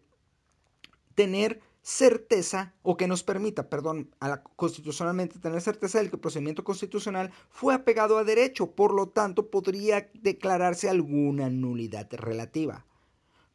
tener 1.14 1.60
certeza 1.82 2.74
o 2.82 2.96
que 2.96 3.08
nos 3.08 3.22
permita, 3.22 3.68
perdón, 3.68 4.14
constitucionalmente 4.56 5.38
tener 5.38 5.60
certeza 5.60 5.98
de 5.98 6.08
que 6.08 6.16
el 6.16 6.20
procedimiento 6.20 6.64
constitucional 6.64 7.32
fue 7.48 7.74
apegado 7.74 8.18
a 8.18 8.24
derecho, 8.24 8.72
por 8.72 8.92
lo 8.94 9.08
tanto 9.08 9.50
podría 9.50 10.10
declararse 10.14 10.88
alguna 10.88 11.48
nulidad 11.48 12.08
relativa. 12.12 12.84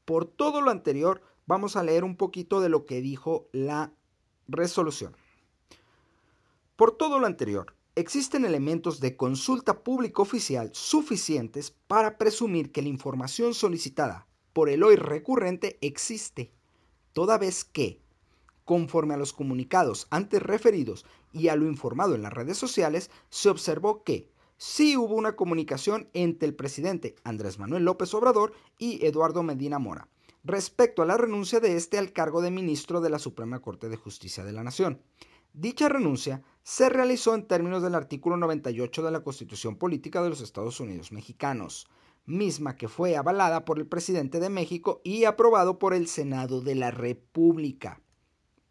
Por 0.05 0.25
todo 0.25 0.61
lo 0.61 0.71
anterior, 0.71 1.21
vamos 1.45 1.75
a 1.75 1.83
leer 1.83 2.03
un 2.03 2.15
poquito 2.15 2.61
de 2.61 2.69
lo 2.69 2.85
que 2.85 3.01
dijo 3.01 3.47
la 3.51 3.91
resolución. 4.47 5.15
Por 6.75 6.91
todo 6.91 7.19
lo 7.19 7.27
anterior, 7.27 7.75
existen 7.95 8.43
elementos 8.43 8.99
de 8.99 9.15
consulta 9.15 9.83
pública 9.83 10.21
oficial 10.21 10.71
suficientes 10.73 11.71
para 11.71 12.17
presumir 12.17 12.71
que 12.71 12.81
la 12.81 12.89
información 12.89 13.53
solicitada 13.53 14.27
por 14.55 14.69
el 14.69 14.83
hoy 14.83 14.95
recurrente 14.95 15.77
existe, 15.81 16.53
toda 17.11 17.37
vez 17.37 17.65
que, 17.65 17.99
Conforme 18.63 19.13
a 19.13 19.17
los 19.17 19.31
comunicados 19.31 20.07
antes 20.09 20.41
referidos 20.41 21.05
y 21.33 21.49
a 21.49 21.55
lo 21.55 21.67
informado 21.67 22.15
en 22.15 22.23
las 22.23 22.33
redes 22.33 22.57
sociales, 22.57 23.11
se 23.29 23.49
observó 23.49 24.01
que 24.03 24.31
sí 24.57 24.97
hubo 24.97 25.13
una 25.13 25.35
comunicación 25.35 26.09
entre 26.13 26.47
el 26.47 26.55
presidente 26.55 27.15
Andrés 27.23 27.59
Manuel 27.59 27.83
López 27.83 28.11
Obrador 28.15 28.53
y 28.79 29.05
Eduardo 29.05 29.43
Medina 29.43 29.77
Mora 29.77 30.07
respecto 30.43 31.01
a 31.03 31.05
la 31.05 31.17
renuncia 31.17 31.59
de 31.59 31.75
este 31.75 31.99
al 31.99 32.13
cargo 32.13 32.41
de 32.41 32.49
ministro 32.49 33.01
de 33.01 33.09
la 33.11 33.19
Suprema 33.19 33.59
Corte 33.59 33.89
de 33.89 33.97
Justicia 33.97 34.43
de 34.43 34.53
la 34.53 34.63
Nación. 34.63 35.01
Dicha 35.53 35.89
renuncia 35.89 36.43
se 36.63 36.89
realizó 36.89 37.35
en 37.35 37.45
términos 37.45 37.83
del 37.83 37.93
artículo 37.93 38.35
98 38.37 39.03
de 39.03 39.11
la 39.11 39.21
Constitución 39.21 39.75
Política 39.75 40.23
de 40.23 40.29
los 40.29 40.41
Estados 40.41 40.79
Unidos 40.79 41.11
Mexicanos, 41.11 41.87
misma 42.25 42.75
que 42.75 42.88
fue 42.88 43.15
avalada 43.15 43.65
por 43.65 43.79
el 43.79 43.88
presidente 43.88 44.39
de 44.39 44.49
México 44.49 45.01
y 45.03 45.25
aprobado 45.25 45.79
por 45.79 45.93
el 45.93 46.07
Senado 46.07 46.61
de 46.61 46.75
la 46.75 46.91
República. 46.91 48.01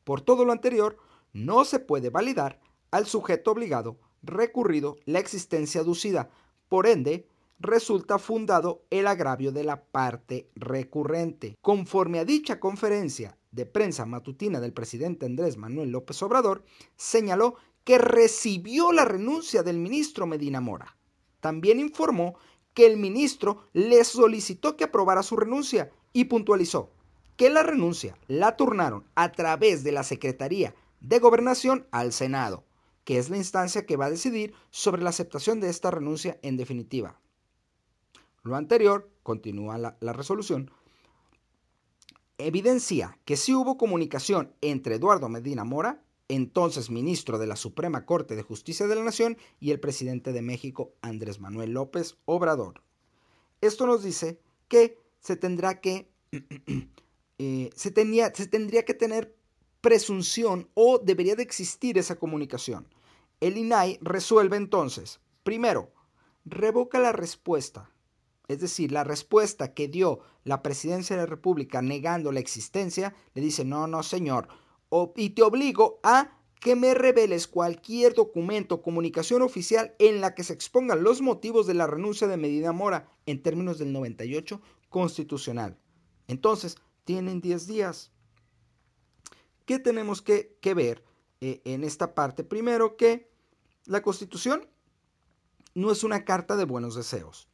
Por 0.05 0.21
todo 0.21 0.45
lo 0.45 0.53
anterior, 0.53 0.99
no 1.33 1.65
se 1.65 1.81
puede 1.81 2.11
validar 2.11 2.61
al 2.91 3.07
sujeto 3.07 3.53
obligado 3.53 3.99
recurrido 4.23 4.97
la 5.05 5.19
existencia 5.19 5.81
aducida. 5.81 6.31
Por 6.69 6.87
ende, 6.87 7.27
resulta 7.59 8.19
fundado 8.19 8.85
el 8.91 9.07
agravio 9.07 9.53
de 9.53 9.65
la 9.65 9.85
parte 9.85 10.51
recurrente. 10.55 11.57
Conforme 11.61 12.19
a 12.19 12.25
dicha 12.25 12.61
conferencia 12.61 13.39
de 13.51 13.67
prensa 13.67 14.07
matutina 14.07 14.61
del 14.61 14.73
presidente 14.73 15.27
Andrés 15.27 15.57
Manuel 15.57 15.91
López 15.91 16.23
Obrador, 16.23 16.65
señaló 16.97 17.55
que 17.85 17.99
recibió 17.99 18.93
la 18.93 19.05
renuncia 19.05 19.63
del 19.63 19.79
ministro 19.79 20.27
Medina 20.27 20.61
Mora. 20.61 20.97
También 21.41 21.79
informó 21.79 22.37
que 22.75 22.87
el 22.87 22.97
ministro 22.97 23.65
le 23.73 24.05
solicitó 24.05 24.77
que 24.77 24.85
aprobara 24.85 25.23
su 25.23 25.37
renuncia 25.37 25.91
y 26.13 26.25
puntualizó 26.25 26.91
que 27.37 27.51
la 27.51 27.63
renuncia 27.63 28.17
la 28.29 28.57
turnaron 28.57 29.05
a 29.15 29.33
través 29.33 29.83
de 29.85 29.93
la 29.93 30.03
Secretaría 30.03 30.75
de 31.01 31.19
Gobernación 31.19 31.87
al 31.91 32.13
Senado, 32.13 32.65
que 33.05 33.19
es 33.19 33.31
la 33.31 33.37
instancia 33.37 33.87
que 33.87 33.97
va 33.97 34.07
a 34.07 34.11
decidir 34.11 34.55
sobre 34.71 35.03
la 35.03 35.11
aceptación 35.11 35.61
de 35.61 35.69
esta 35.69 35.91
renuncia 35.91 36.39
en 36.43 36.57
definitiva. 36.57 37.19
Lo 38.43 38.57
anterior, 38.57 39.11
continúa 39.23 39.79
la, 39.79 40.13
resolución, 40.13 40.71
evidencia 42.39 43.19
que 43.25 43.37
sí 43.37 43.55
hubo 43.55 43.77
comunicación 43.77 44.53
entre 44.61 44.97
Eduardo 44.97 45.29
Medina 45.29 45.65
Mora, 45.65 46.03
entonces 46.35 46.91
ministro 46.91 47.39
de 47.39 47.47
la 47.47 47.57
Suprema 47.57 48.07
Corte 48.07 48.37
de 48.37 48.43
Justicia 48.43 48.87
de 48.87 48.95
la 48.95 49.05
Nación, 49.05 49.37
y 49.61 49.71
el 49.71 49.81
presidente 49.81 50.33
de 50.33 50.43
México, 50.43 50.93
Andrés 51.03 51.41
Manuel 51.41 51.73
López 51.73 52.17
Obrador. 52.25 52.83
Esto 53.61 53.87
nos 53.87 54.03
dice 54.03 54.41
que 54.69 54.99
se 55.21 55.37
tendrá 55.37 55.81
que 55.81 56.11
eh, 57.39 57.71
se, 57.75 57.91
tenía, 57.91 58.35
se 58.35 58.47
tendría 58.47 58.85
que 58.85 58.95
tener 58.95 59.35
presunción 59.81 60.69
o 60.75 60.99
debería 60.99 61.37
de 61.37 61.43
existir 61.43 61.99
esa 61.99 62.17
comunicación. 62.17 62.89
El 63.41 63.59
INAI 63.59 63.99
resuelve 64.01 64.57
entonces, 64.57 65.21
primero, 65.43 65.93
revoca 66.45 66.99
la 66.99 67.13
respuesta, 67.13 67.91
es 68.49 68.61
decir, 68.61 68.93
la 68.93 69.05
respuesta 69.05 69.75
que 69.75 69.89
dio 69.89 70.21
la 70.45 70.63
presidencia 70.63 71.17
de 71.17 71.23
la 71.23 71.27
República 71.27 71.83
negando 71.83 72.33
la 72.33 72.41
existencia, 72.41 73.15
le 73.35 73.43
dice, 73.43 73.65
no, 73.65 73.87
no, 73.87 74.03
señor, 74.03 74.49
y 75.17 75.31
te 75.31 75.43
obligo 75.43 76.01
a 76.03 76.39
que 76.61 76.77
me 76.77 76.95
reveles 76.95 77.47
cualquier 77.47 78.15
documento 78.15 78.81
comunicación 78.81 79.43
oficial 79.43 79.95
en 79.99 80.21
la 80.21 80.35
que 80.35 80.45
se 80.45 80.55
expongan 80.55 81.03
los 81.03 81.21
motivos 81.21 81.67
de 81.67 81.75
la 81.75 81.87
renuncia 81.87 82.27
de 82.27 82.39
Medina 82.39 82.73
Mora 82.73 83.13
en 83.27 83.43
términos 83.43 83.79
del 83.79 83.93
98 83.93 84.61
constitucional. 84.89 85.79
Entonces, 86.27 86.77
tienen 87.05 87.41
10 87.41 87.67
días. 87.67 88.13
¿Qué 89.67 89.79
tenemos 89.79 90.23
que, 90.23 90.57
ver 90.75 91.05
eh, 91.41 91.61
en 91.65 91.85
esta 91.85 92.15
parte? 92.15 92.45
Primero 92.45 92.97
que 92.97 93.31
la 93.87 94.01
constitución 94.01 94.67
no 95.75 95.91
es 95.91 96.05
una 96.05 96.25
carta 96.25 96.57
de 96.57 96.65
buenos 96.65 96.95
deseos, 96.95 97.49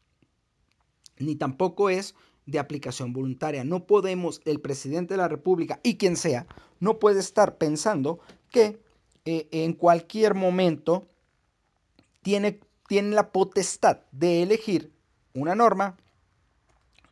ni 1.18 1.36
tampoco 1.36 1.90
es 1.90 2.14
de 2.46 2.58
aplicación 2.58 3.12
voluntaria. 3.12 3.64
No 3.64 3.86
podemos, 3.86 4.40
el 4.44 4.60
presidente 4.60 5.14
de 5.14 5.18
la 5.18 5.28
República 5.28 5.80
y 5.82 5.96
quien 5.96 6.16
sea, 6.16 6.46
no 6.78 6.98
puede 6.98 7.20
estar 7.20 7.58
pensando 7.58 8.20
que 8.50 8.80
eh, 9.24 9.48
en 9.50 9.74
cualquier 9.74 10.34
momento 10.34 11.06
tiene, 12.22 12.60
tiene 12.88 13.10
la 13.10 13.30
potestad 13.30 14.00
de 14.12 14.42
elegir 14.42 14.92
una 15.34 15.54
norma 15.54 15.96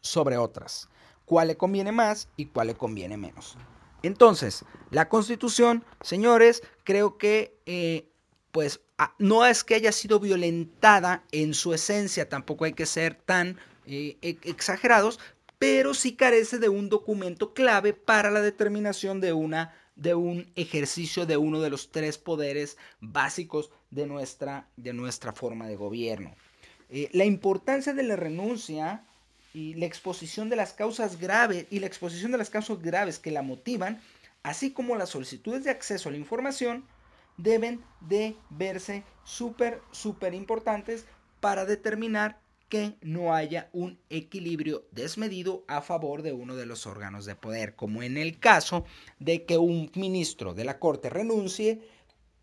sobre 0.01 0.39
otras 0.39 0.89
cuál 1.29 1.49
le 1.49 1.57
conviene 1.57 1.93
más 1.93 2.29
y 2.37 2.47
cuál 2.47 2.69
le 2.69 2.75
conviene 2.75 3.17
menos. 3.17 3.57
Entonces, 4.03 4.65
la 4.91 5.09
constitución, 5.09 5.85
señores, 6.01 6.63
creo 6.85 7.19
que 7.19 7.61
eh, 7.67 8.09
pues 8.51 8.81
no 9.19 9.45
es 9.45 9.63
que 9.63 9.75
haya 9.75 9.93
sido 9.93 10.19
violentada 10.19 11.25
en 11.31 11.53
su 11.53 11.75
esencia, 11.75 12.29
tampoco 12.29 12.65
hay 12.65 12.73
que 12.73 12.87
ser 12.87 13.15
tan 13.15 13.59
eh, 13.89 14.19
e, 14.23 14.39
exagerados, 14.45 15.19
pero 15.59 15.95
sí 15.95 16.15
carece 16.15 16.59
de 16.59 16.69
un 16.69 16.89
documento 16.89 17.55
clave 17.55 17.95
para 17.95 18.31
la 18.31 18.43
determinación 18.43 19.21
de 19.21 19.33
una 19.33 19.75
de 19.97 20.15
un 20.15 20.47
ejercicio 20.55 21.27
de 21.27 21.37
uno 21.37 21.61
de 21.61 21.71
los 21.71 21.91
tres 21.91 22.19
poderes 22.19 22.77
básicos 23.01 23.71
de 23.91 24.07
nuestra, 24.07 24.69
de 24.77 24.93
nuestra 24.93 25.33
forma 25.33 25.67
de 25.67 25.75
gobierno. 25.75 26.37
Eh, 26.89 27.09
la 27.13 27.25
importancia 27.25 27.93
de 27.95 28.05
la 28.05 28.15
renuncia 28.15 29.05
y 29.53 29.75
la 29.75 29.87
exposición 29.87 30.51
de 30.51 30.57
las 30.57 30.73
causas 30.73 31.19
graves 31.19 31.67
y 31.71 31.81
la 31.81 31.87
exposición 31.87 32.31
de 32.31 32.39
las 32.39 32.49
causas 32.49 32.81
graves 32.81 33.19
que 33.19 33.33
la 33.33 33.43
motivan, 33.43 34.01
así 34.45 34.71
como 34.71 34.95
las 34.95 35.09
solicitudes 35.09 35.65
de 35.65 35.71
acceso 35.71 36.09
a 36.09 36.13
la 36.13 36.19
información, 36.19 36.85
deben 37.37 37.83
de 38.01 38.37
verse 38.51 39.03
súper, 39.25 39.81
súper 39.91 40.33
importantes 40.33 41.07
para 41.41 41.65
determinar 41.65 42.39
que 42.69 42.97
no 43.01 43.35
haya 43.35 43.69
un 43.73 43.99
equilibrio 44.11 44.85
desmedido 44.93 45.65
a 45.69 45.81
favor 45.81 46.23
de 46.23 46.33
uno 46.33 46.55
de 46.55 46.67
los 46.67 46.87
órganos 46.87 47.25
de 47.25 47.35
poder, 47.35 47.75
como 47.75 48.03
en 48.03 48.17
el 48.17 48.39
caso 48.39 48.85
de 49.19 49.45
que 49.45 49.59
un 49.59 49.91
ministro 49.95 50.55
de 50.55 50.65
la 50.65 50.79
Corte 50.79 51.09
renuncie 51.11 51.81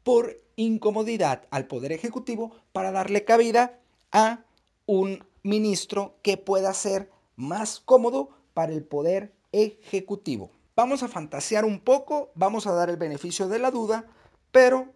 por 0.03 0.41
incomodidad 0.55 1.47
al 1.51 1.67
Poder 1.67 1.91
Ejecutivo 1.91 2.55
para 2.71 2.91
darle 2.91 3.25
cabida 3.25 3.79
a 4.11 4.43
un 4.85 5.25
ministro 5.43 6.17
que 6.21 6.38
pueda 6.38 6.73
ser 6.73 7.09
más 7.35 7.79
cómodo 7.79 8.29
para 8.53 8.73
el 8.73 8.83
poder 8.83 9.33
ejecutivo. 9.51 10.51
Vamos 10.75 11.03
a 11.03 11.07
fantasear 11.07 11.65
un 11.65 11.79
poco, 11.79 12.31
vamos 12.35 12.67
a 12.67 12.73
dar 12.73 12.89
el 12.89 12.97
beneficio 12.97 13.47
de 13.47 13.59
la 13.59 13.71
duda, 13.71 14.05
pero 14.51 14.93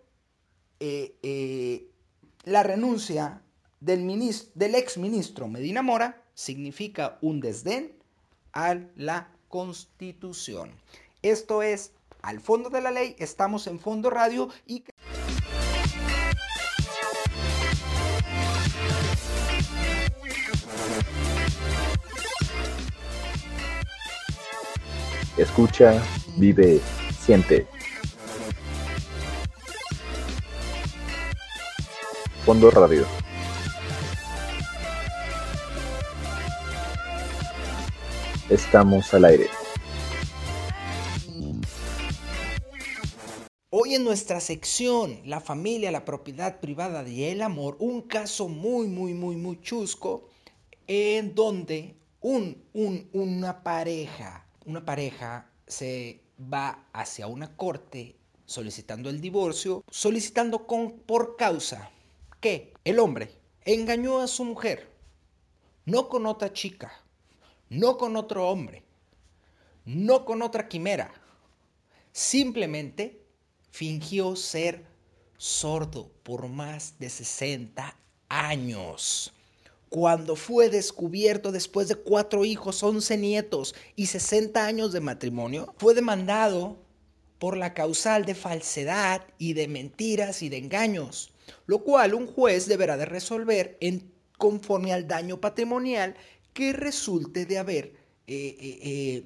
eh, 0.79 1.15
eh, 1.23 1.89
la 2.43 2.63
renuncia 2.63 3.41
del, 3.79 4.01
ministro, 4.01 4.51
del 4.55 4.75
ex 4.75 4.97
ministro 4.97 5.47
Medina 5.47 5.81
Mora 5.81 6.21
significa 6.33 7.17
un 7.21 7.39
desdén 7.39 7.93
a 8.53 8.77
la 8.95 9.29
constitución. 9.47 10.71
Esto 11.21 11.63
es 11.63 11.91
al 12.21 12.39
fondo 12.39 12.69
de 12.69 12.81
la 12.81 12.91
ley, 12.91 13.15
estamos 13.19 13.67
en 13.67 13.79
fondo 13.79 14.09
radio 14.09 14.49
y... 14.65 14.83
Escucha, 25.37 26.03
vive, 26.35 26.81
siente. 27.21 27.65
Fondo 32.45 32.69
Radio. 32.71 33.18
Estamos 38.49 39.13
al 39.13 39.25
aire. 39.25 39.47
Hoy 43.71 43.95
en 43.95 44.03
nuestra 44.03 44.39
sección, 44.39 45.21
la 45.25 45.39
familia, 45.39 45.91
la 45.91 46.05
propiedad 46.05 46.59
privada 46.59 47.07
y 47.07 47.25
el 47.25 47.41
amor, 47.41 47.77
un 47.79 48.01
caso 48.01 48.47
muy, 48.47 48.87
muy, 48.87 49.13
muy, 49.13 49.35
muy 49.35 49.61
chusco, 49.61 50.29
en 50.87 51.35
donde 51.35 51.95
un, 52.21 52.63
un, 52.73 53.09
una 53.13 53.63
pareja 53.63 54.45
una 54.69 54.85
pareja 54.85 55.49
se 55.65 56.21
va 56.41 56.85
hacia 56.93 57.25
una 57.25 57.55
corte 57.55 58.15
solicitando 58.45 59.09
el 59.09 59.19
divorcio, 59.19 59.83
solicitando 59.89 60.67
con, 60.67 60.99
por 60.99 61.35
causa 61.37 61.89
que 62.39 62.73
el 62.83 62.99
hombre 62.99 63.31
engañó 63.65 64.19
a 64.19 64.27
su 64.27 64.45
mujer, 64.45 64.91
no 65.85 66.07
con 66.07 66.27
otra 66.27 66.53
chica, 66.53 67.03
no 67.69 67.97
con 67.97 68.15
otro 68.15 68.49
hombre, 68.49 68.83
no 69.85 70.25
con 70.25 70.41
otra 70.41 70.67
quimera, 70.67 71.13
simplemente 72.11 73.21
fingió 73.71 74.35
ser 74.35 74.85
sordo 75.37 76.11
por 76.23 76.47
más 76.47 76.99
de 76.99 77.09
60 77.09 77.95
años. 78.27 79.33
Cuando 79.89 80.35
fue 80.35 80.69
descubierto 80.69 81.51
después 81.51 81.87
de 81.87 81.95
cuatro 81.95 82.45
hijos, 82.45 82.83
11 82.83 83.17
nietos 83.17 83.73
y 83.95 84.07
60 84.07 84.63
años 84.63 84.91
de 84.91 84.99
matrimonio, 84.99 85.73
fue 85.77 85.95
demandado 85.95 86.77
por 87.39 87.57
la 87.57 87.73
causal 87.73 88.25
de 88.25 88.35
falsedad 88.35 89.25
y 89.37 89.53
de 89.53 89.67
mentiras 89.67 90.43
y 90.43 90.49
de 90.49 90.57
engaños, 90.57 91.31
lo 91.65 91.79
cual 91.79 92.13
un 92.13 92.27
juez 92.27 92.67
deberá 92.67 92.97
de 92.97 93.05
resolver 93.05 93.77
en 93.79 94.11
conforme 94.37 94.93
al 94.93 95.07
daño 95.07 95.39
patrimonial 95.41 96.15
que 96.53 96.73
resulte 96.73 97.45
de 97.45 97.57
haber 97.57 97.85
eh, 98.27 98.57
eh, 98.59 98.79
eh, 98.81 99.23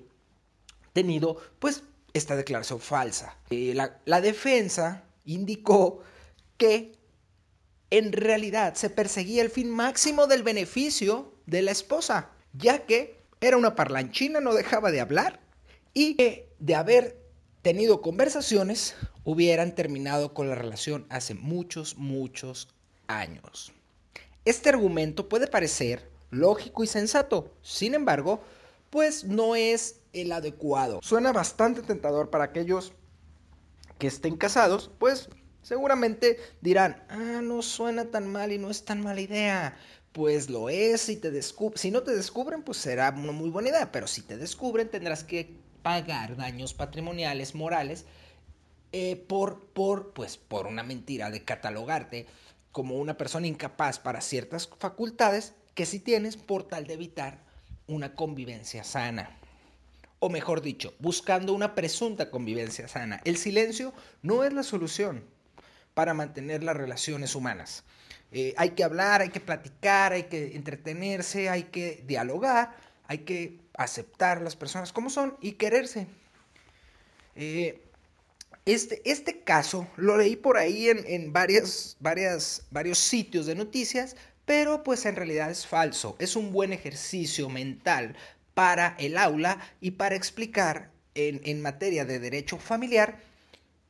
tenido 0.93 1.37
pues 1.59 1.83
esta 2.13 2.35
declaración 2.35 2.79
falsa. 2.79 3.37
La, 3.49 3.99
la 4.05 4.21
defensa 4.21 5.03
indicó 5.25 6.01
que 6.57 6.93
en 7.89 8.11
realidad 8.11 8.75
se 8.75 8.89
perseguía 8.89 9.41
el 9.41 9.49
fin 9.49 9.69
máximo 9.69 10.27
del 10.27 10.43
beneficio 10.43 11.33
de 11.45 11.61
la 11.61 11.71
esposa, 11.71 12.29
ya 12.53 12.85
que 12.85 13.19
era 13.41 13.57
una 13.57 13.75
parlanchina, 13.75 14.39
no 14.39 14.53
dejaba 14.53 14.91
de 14.91 15.01
hablar 15.01 15.39
y 15.93 16.15
que 16.15 16.49
de 16.59 16.75
haber 16.75 17.17
tenido 17.61 18.01
conversaciones 18.01 18.95
hubieran 19.23 19.73
terminado 19.73 20.33
con 20.33 20.49
la 20.49 20.55
relación 20.55 21.05
hace 21.09 21.33
muchos, 21.33 21.97
muchos 21.97 22.69
años. 23.07 23.71
Este 24.45 24.69
argumento 24.69 25.29
puede 25.29 25.47
parecer 25.47 26.12
lógico 26.33 26.83
y 26.83 26.87
sensato, 26.87 27.53
sin 27.61 27.93
embargo, 27.93 28.41
pues 28.89 29.23
no 29.23 29.55
es 29.55 30.01
el 30.13 30.31
adecuado. 30.31 30.99
Suena 31.01 31.31
bastante 31.31 31.81
tentador 31.81 32.29
para 32.29 32.45
aquellos 32.45 32.93
que 33.97 34.07
estén 34.07 34.37
casados, 34.37 34.91
pues 34.99 35.29
seguramente 35.61 36.37
dirán, 36.61 37.03
ah, 37.09 37.41
no 37.41 37.61
suena 37.61 38.05
tan 38.05 38.27
mal 38.27 38.51
y 38.51 38.57
no 38.57 38.69
es 38.69 38.85
tan 38.85 39.01
mala 39.01 39.21
idea. 39.21 39.77
Pues 40.11 40.49
lo 40.49 40.69
es, 40.69 41.01
si, 41.01 41.15
te 41.15 41.41
si 41.41 41.89
no 41.89 42.03
te 42.03 42.15
descubren, 42.15 42.61
pues 42.61 42.77
será 42.77 43.09
una 43.17 43.31
muy 43.31 43.49
buena 43.49 43.69
idea, 43.69 43.91
pero 43.91 44.05
si 44.05 44.21
te 44.21 44.37
descubren 44.37 44.89
tendrás 44.89 45.23
que 45.23 45.57
pagar 45.81 46.35
daños 46.35 46.75
patrimoniales, 46.75 47.55
morales, 47.55 48.05
eh, 48.91 49.15
por, 49.15 49.65
por, 49.73 50.13
pues, 50.13 50.37
por 50.37 50.67
una 50.67 50.83
mentira 50.83 51.31
de 51.31 51.43
catalogarte 51.43 52.27
como 52.71 52.97
una 52.97 53.17
persona 53.17 53.47
incapaz 53.47 53.97
para 53.97 54.21
ciertas 54.21 54.69
facultades 54.77 55.55
que 55.75 55.85
sí 55.85 55.99
tienes 55.99 56.37
por 56.37 56.63
tal 56.63 56.85
de 56.85 56.93
evitar 56.93 57.39
una 57.87 58.15
convivencia 58.15 58.83
sana. 58.83 59.37
O 60.19 60.29
mejor 60.29 60.61
dicho, 60.61 60.93
buscando 60.99 61.53
una 61.53 61.75
presunta 61.75 62.31
convivencia 62.31 62.87
sana. 62.87 63.21
El 63.25 63.37
silencio 63.37 63.93
no 64.21 64.43
es 64.43 64.53
la 64.53 64.63
solución 64.63 65.23
para 65.93 66.13
mantener 66.13 66.63
las 66.63 66.77
relaciones 66.77 67.35
humanas. 67.35 67.83
Eh, 68.31 68.53
hay 68.57 68.71
que 68.71 68.83
hablar, 68.83 69.21
hay 69.21 69.29
que 69.29 69.39
platicar, 69.39 70.13
hay 70.13 70.23
que 70.23 70.55
entretenerse, 70.55 71.49
hay 71.49 71.63
que 71.63 72.03
dialogar, 72.07 72.75
hay 73.07 73.19
que 73.19 73.59
aceptar 73.77 74.41
las 74.41 74.55
personas 74.55 74.93
como 74.93 75.09
son 75.09 75.37
y 75.41 75.53
quererse. 75.53 76.07
Eh, 77.35 77.83
este, 78.65 79.01
este 79.05 79.41
caso 79.41 79.87
lo 79.97 80.17
leí 80.17 80.35
por 80.35 80.57
ahí 80.57 80.89
en, 80.89 81.03
en 81.05 81.33
varias, 81.33 81.97
varias, 81.99 82.65
varios 82.71 82.97
sitios 82.97 83.45
de 83.45 83.55
noticias, 83.55 84.15
pero 84.45 84.83
pues 84.83 85.05
en 85.05 85.15
realidad 85.15 85.49
es 85.49 85.65
falso. 85.65 86.15
Es 86.19 86.35
un 86.35 86.51
buen 86.51 86.73
ejercicio 86.73 87.49
mental 87.49 88.15
para 88.53 88.95
el 88.99 89.17
aula 89.17 89.59
y 89.81 89.91
para 89.91 90.15
explicar 90.15 90.91
en, 91.15 91.41
en 91.43 91.61
materia 91.61 92.05
de 92.05 92.19
derecho 92.19 92.57
familiar 92.57 93.19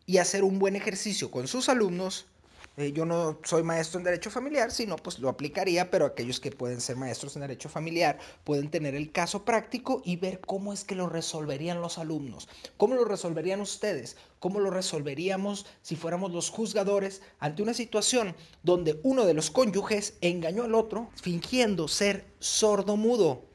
y 0.05 0.17
hacer 0.17 0.43
un 0.43 0.59
buen 0.59 0.75
ejercicio 0.75 1.31
con 1.31 1.47
sus 1.47 1.69
alumnos 1.69 2.27
eh, 2.75 2.91
yo 2.91 3.05
no 3.05 3.39
soy 3.43 3.61
maestro 3.61 3.99
en 3.99 4.05
derecho 4.05 4.31
familiar, 4.31 4.71
sino 4.71 4.95
pues 4.95 5.19
lo 5.19 5.29
aplicaría, 5.29 5.91
pero 5.91 6.07
aquellos 6.07 6.39
que 6.39 6.51
pueden 6.51 6.81
ser 6.81 6.95
maestros 6.95 7.35
en 7.35 7.43
derecho 7.43 7.69
familiar 7.69 8.17
pueden 8.43 8.71
tener 8.71 8.95
el 8.95 9.11
caso 9.11 9.45
práctico 9.45 10.01
y 10.03 10.15
ver 10.15 10.39
cómo 10.39 10.73
es 10.73 10.83
que 10.83 10.95
lo 10.95 11.07
resolverían 11.07 11.81
los 11.81 11.99
alumnos, 11.99 12.49
cómo 12.77 12.95
lo 12.95 13.05
resolverían 13.05 13.61
ustedes, 13.61 14.17
cómo 14.39 14.59
lo 14.59 14.71
resolveríamos 14.71 15.67
si 15.83 15.95
fuéramos 15.95 16.31
los 16.31 16.49
juzgadores 16.49 17.21
ante 17.39 17.61
una 17.61 17.75
situación 17.75 18.35
donde 18.63 18.99
uno 19.03 19.25
de 19.25 19.35
los 19.35 19.51
cónyuges 19.51 20.15
engañó 20.21 20.63
al 20.63 20.73
otro 20.73 21.11
fingiendo 21.21 21.87
ser 21.87 22.25
sordo 22.39 22.97
mudo 22.97 23.45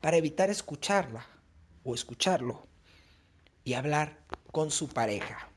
para 0.00 0.16
evitar 0.16 0.48
escucharla 0.48 1.26
o 1.84 1.94
escucharlo 1.94 2.66
y 3.62 3.74
hablar 3.74 4.18
con 4.52 4.70
su 4.70 4.88
pareja. 4.88 5.50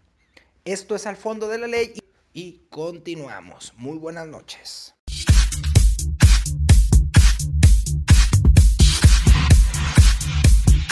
Esto 0.65 0.93
es 0.95 1.07
al 1.07 1.15
fondo 1.15 1.47
de 1.47 1.59
la 1.59 1.67
ley 1.67 1.93
y 2.37 2.67
continuamos. 2.69 3.73
Muy 3.77 3.97
buenas 3.97 4.27
noches. 4.27 4.93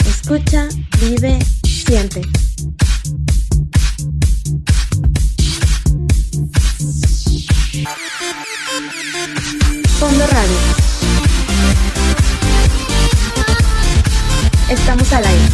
Escucha, 0.04 0.68
vive, 1.00 1.38
siente. 1.62 2.22
Fondo 10.00 10.26
Radio. 10.26 10.58
Estamos 14.68 15.12
al 15.12 15.24
aire. 15.24 15.44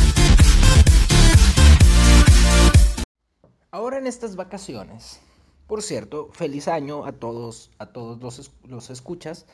Ahora 3.71 3.99
en 3.99 4.07
estas 4.07 4.37
vacaciones 4.37 5.21
por 5.73 5.81
cierto, 5.81 6.29
feliz 6.35 6.69
año 6.69 7.07
a 7.07 7.13
todos, 7.13 7.71
a 7.79 7.87
todos 7.87 8.21
los, 8.21 8.53
los 8.69 8.91
escuchas. 8.91 9.47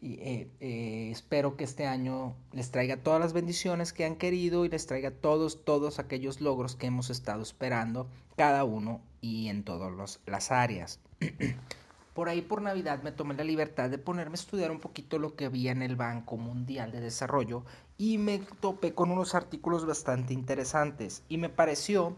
Y 0.00 0.14
eh, 0.14 0.50
eh, 0.58 1.10
espero 1.12 1.56
que 1.56 1.62
este 1.62 1.86
año 1.86 2.34
les 2.50 2.72
traiga 2.72 2.96
todas 2.96 3.20
las 3.20 3.32
bendiciones 3.32 3.92
que 3.92 4.04
han 4.04 4.16
querido 4.16 4.64
y 4.64 4.68
les 4.68 4.86
traiga 4.86 5.12
todos, 5.12 5.64
todos 5.64 6.00
aquellos 6.00 6.40
logros 6.40 6.74
que 6.74 6.88
hemos 6.88 7.08
estado 7.08 7.40
esperando, 7.40 8.08
cada 8.34 8.64
uno 8.64 9.00
y 9.20 9.46
en 9.46 9.62
todas 9.62 10.18
las 10.26 10.50
áreas. 10.50 10.98
por 12.14 12.28
ahí 12.28 12.42
por 12.42 12.62
Navidad 12.62 13.04
me 13.04 13.12
tomé 13.12 13.34
la 13.34 13.44
libertad 13.44 13.90
de 13.90 13.98
ponerme 13.98 14.32
a 14.32 14.40
estudiar 14.40 14.72
un 14.72 14.80
poquito 14.80 15.20
lo 15.20 15.36
que 15.36 15.44
había 15.44 15.70
en 15.70 15.82
el 15.82 15.94
Banco 15.94 16.36
Mundial 16.36 16.90
de 16.90 17.00
Desarrollo 17.00 17.64
y 17.96 18.18
me 18.18 18.40
topé 18.60 18.92
con 18.92 19.12
unos 19.12 19.36
artículos 19.36 19.86
bastante 19.86 20.34
interesantes 20.34 21.22
y 21.28 21.38
me 21.38 21.48
pareció 21.48 22.16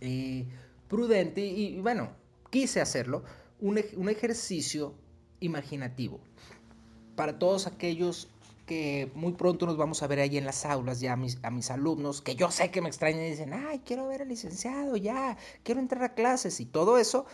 eh, 0.00 0.46
prudente 0.86 1.44
y 1.44 1.80
bueno, 1.80 2.21
quise 2.52 2.82
hacerlo, 2.82 3.24
un, 3.60 3.78
ejercicio 3.78 4.94
imaginativo. 5.40 6.20
Para 7.16 7.38
todos 7.38 7.66
aquellos 7.66 8.28
que 8.66 9.10
muy 9.14 9.32
pronto 9.32 9.64
nos 9.64 9.78
vamos 9.78 10.02
a 10.02 10.06
ver 10.06 10.20
ahí 10.20 10.36
en 10.36 10.44
las 10.44 10.66
aulas, 10.66 11.00
ya 11.00 11.14
a 11.14 11.16
mis, 11.16 11.38
a 11.42 11.50
mis 11.50 11.70
alumnos, 11.70 12.20
que 12.20 12.36
yo 12.36 12.50
sé 12.50 12.70
que 12.70 12.82
me 12.82 12.90
extrañan 12.90 13.24
y 13.24 13.30
dicen, 13.30 13.54
ay, 13.54 13.80
quiero 13.86 14.06
ver 14.06 14.20
al 14.20 14.28
licenciado, 14.28 14.98
ya, 14.98 15.38
quiero 15.62 15.80
entrar 15.80 16.04
a 16.04 16.14
clases 16.14 16.60
y 16.60 16.66
todo 16.66 16.98
eso, 16.98 17.24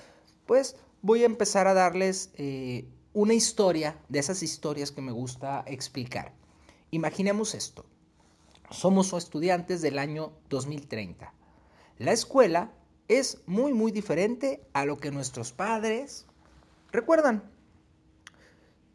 pues 0.47 0.77
voy 1.03 1.25
a 1.25 1.27
empezar 1.27 1.67
a 1.67 1.75
darles 1.75 2.31
eh, 2.35 2.89
una 3.13 3.35
historia 3.35 3.99
de 4.09 4.21
esas 4.21 4.45
historias 4.45 4.93
que 4.93 5.03
me 5.03 5.11
gusta 5.11 5.65
explicar. 5.67 6.33
Imaginemos 6.93 7.57
esto. 7.57 7.85
Somos 8.71 9.13
estudiantes 9.13 9.83
del 9.83 9.99
año 9.99 10.33
2030. 10.49 11.35
La 11.99 12.13
escuela 12.13 12.71
es 13.09 13.39
muy, 13.47 13.73
muy 13.73 13.91
diferente 13.91 14.63
a 14.75 14.85
lo 14.85 14.99
que 14.99 15.11
nuestros 15.11 15.53
padres 15.53 16.27
recuerdan. 16.93 17.43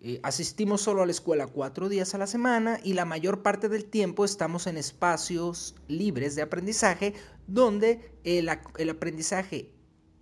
Eh, 0.06 0.20
asistimos 0.22 0.82
solo 0.82 1.02
a 1.02 1.06
la 1.06 1.14
escuela 1.14 1.48
cuatro 1.48 1.88
días 1.88 2.14
a 2.14 2.18
la 2.18 2.28
semana 2.28 2.78
y 2.84 2.94
la 2.94 3.06
mayor 3.06 3.42
parte 3.42 3.70
del 3.70 3.86
tiempo 3.86 4.26
estamos 4.26 4.68
en 4.68 4.78
espacios 4.78 5.76
libres 5.88 6.36
de 6.36 6.42
aprendizaje 6.42 7.14
donde 7.48 8.12
el, 8.26 8.50
aprendizaje 8.50 9.72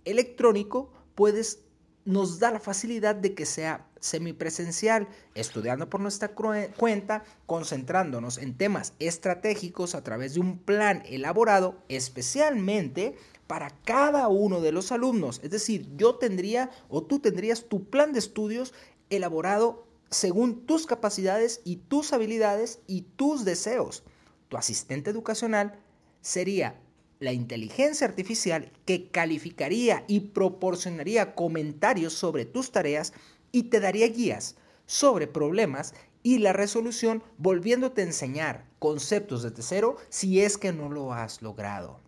electrónico 0.04 0.92
puedes, 1.16 1.64
nos 2.04 2.38
da 2.38 2.52
la 2.52 2.60
facilidad 2.60 3.16
de 3.16 3.34
que 3.34 3.44
sea 3.44 3.88
semipresencial, 3.98 5.08
estudiando 5.34 5.88
por 5.90 6.00
nuestra 6.00 6.28
cuenta, 6.28 7.24
concentrándonos 7.46 8.38
en 8.38 8.56
temas 8.56 8.94
estratégicos 9.00 9.96
a 9.96 10.04
través 10.04 10.34
de 10.34 10.40
un 10.40 10.58
plan 10.58 11.02
elaborado 11.06 11.76
especialmente 11.88 13.16
para 13.52 13.68
cada 13.84 14.28
uno 14.28 14.62
de 14.62 14.72
los 14.72 14.92
alumnos. 14.92 15.38
Es 15.42 15.50
decir, 15.50 15.86
yo 15.98 16.14
tendría 16.14 16.70
o 16.88 17.02
tú 17.02 17.18
tendrías 17.18 17.66
tu 17.66 17.84
plan 17.84 18.14
de 18.14 18.18
estudios 18.18 18.72
elaborado 19.10 19.86
según 20.08 20.64
tus 20.64 20.86
capacidades 20.86 21.60
y 21.62 21.76
tus 21.76 22.14
habilidades 22.14 22.80
y 22.86 23.02
tus 23.02 23.44
deseos. 23.44 24.04
Tu 24.48 24.56
asistente 24.56 25.10
educacional 25.10 25.78
sería 26.22 26.80
la 27.20 27.34
inteligencia 27.34 28.06
artificial 28.06 28.72
que 28.86 29.10
calificaría 29.10 30.06
y 30.08 30.20
proporcionaría 30.20 31.34
comentarios 31.34 32.14
sobre 32.14 32.46
tus 32.46 32.72
tareas 32.72 33.12
y 33.52 33.64
te 33.64 33.80
daría 33.80 34.08
guías 34.08 34.56
sobre 34.86 35.26
problemas 35.26 35.92
y 36.22 36.38
la 36.38 36.54
resolución 36.54 37.22
volviéndote 37.36 38.00
a 38.00 38.06
enseñar 38.06 38.64
conceptos 38.78 39.42
desde 39.42 39.62
cero 39.62 39.96
si 40.08 40.40
es 40.40 40.56
que 40.56 40.72
no 40.72 40.88
lo 40.88 41.12
has 41.12 41.42
logrado. 41.42 42.00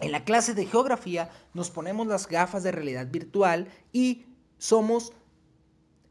En 0.00 0.12
la 0.12 0.24
clase 0.24 0.54
de 0.54 0.66
geografía 0.66 1.30
nos 1.54 1.70
ponemos 1.70 2.06
las 2.06 2.28
gafas 2.28 2.62
de 2.62 2.72
realidad 2.72 3.06
virtual 3.10 3.68
y 3.92 4.26
somos 4.58 5.12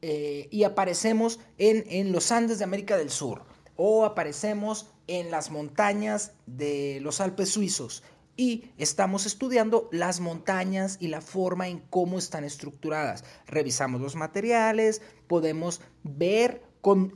eh, 0.02 0.48
y 0.52 0.64
aparecemos 0.64 1.40
en, 1.58 1.84
en 1.88 2.12
los 2.12 2.32
Andes 2.32 2.60
de 2.60 2.64
América 2.64 2.98
del 2.98 3.10
Sur 3.10 3.44
o 3.76 4.06
aparecemos 4.06 4.92
en 5.08 5.32
las 5.32 5.52
montañas 5.52 6.34
de 6.46 7.00
los 7.02 7.22
Alpes 7.22 7.50
suizos 7.50 8.04
y 8.38 8.66
estamos 8.78 9.26
estudiando 9.26 9.88
las 9.92 10.20
montañas 10.20 10.98
y 11.00 11.08
la 11.08 11.22
forma 11.22 11.68
en 11.68 11.80
cómo 11.80 12.18
están 12.18 12.44
estructuradas. 12.44 13.24
Revisamos 13.48 14.02
los 14.02 14.16
materiales, 14.16 15.02
podemos 15.28 15.82
ver, 16.04 16.62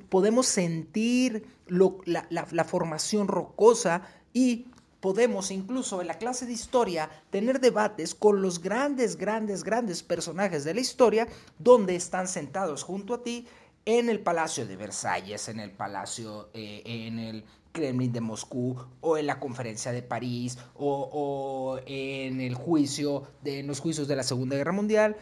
podemos 0.10 0.48
sentir 0.48 1.46
la, 1.68 2.28
la 2.30 2.64
formación 2.64 3.28
rocosa 3.28 4.04
y 4.34 4.68
podemos 5.00 5.52
incluso 5.52 6.02
en 6.02 6.08
la 6.08 6.18
clase 6.18 6.46
de 6.46 6.54
historia 6.54 7.10
tener 7.30 7.60
debates 7.60 8.16
con 8.16 8.42
los 8.42 8.62
grandes, 8.62 9.16
grandes, 9.16 9.64
grandes 9.64 10.04
personajes 10.04 10.64
de 10.64 10.74
la 10.74 10.82
historia 10.82 11.28
donde 11.58 11.96
están 11.96 12.28
sentados 12.28 12.84
junto 12.84 13.14
a 13.14 13.24
ti 13.24 13.48
en 13.86 14.10
el 14.10 14.20
Palacio 14.20 14.68
de 14.68 14.76
Versalles, 14.76 15.50
en 15.50 15.60
el 15.60 15.72
Palacio, 15.72 16.50
eh, 16.54 16.84
en 16.86 17.18
el 17.18 17.46
Kremlin 17.72 18.12
de 18.12 18.22
Moscú, 18.22 18.76
o 19.02 19.18
en 19.18 19.26
la 19.26 19.40
Conferencia 19.40 19.92
de 19.92 20.02
París, 20.02 20.58
o, 20.76 21.80
en 21.86 22.42
el 22.42 22.56
juicio, 22.56 23.24
de, 23.42 23.60
en 23.60 23.68
los 23.68 23.80
juicios 23.80 24.08
de 24.08 24.16
la 24.16 24.24
Segunda 24.24 24.56
Guerra 24.56 24.72
Mundial, 24.72 25.16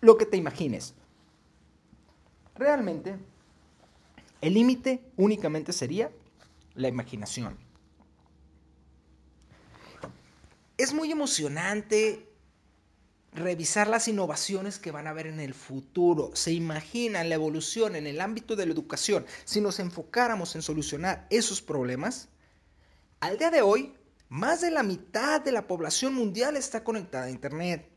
lo 0.00 0.16
que 0.16 0.26
te 0.26 0.36
imagines. 0.36 0.94
Realmente, 2.56 3.16
el 4.40 4.54
límite 4.54 5.00
únicamente 5.16 5.72
sería 5.72 6.10
la 6.74 6.88
imaginación. 6.88 7.63
Es 10.76 10.92
muy 10.92 11.12
emocionante 11.12 12.28
revisar 13.32 13.88
las 13.88 14.08
innovaciones 14.08 14.78
que 14.78 14.90
van 14.90 15.06
a 15.06 15.10
haber 15.10 15.26
en 15.26 15.40
el 15.40 15.54
futuro. 15.54 16.30
Se 16.34 16.52
imaginan 16.52 17.28
la 17.28 17.34
evolución 17.34 17.96
en 17.96 18.06
el 18.06 18.20
ámbito 18.20 18.56
de 18.56 18.66
la 18.66 18.72
educación. 18.72 19.26
Si 19.44 19.60
nos 19.60 19.78
enfocáramos 19.78 20.54
en 20.54 20.62
solucionar 20.62 21.26
esos 21.30 21.60
problemas, 21.60 22.28
al 23.20 23.38
día 23.38 23.50
de 23.50 23.62
hoy, 23.62 23.94
más 24.28 24.60
de 24.60 24.70
la 24.70 24.82
mitad 24.82 25.40
de 25.40 25.52
la 25.52 25.66
población 25.66 26.14
mundial 26.14 26.56
está 26.56 26.82
conectada 26.82 27.26
a 27.26 27.30
Internet. 27.30 27.88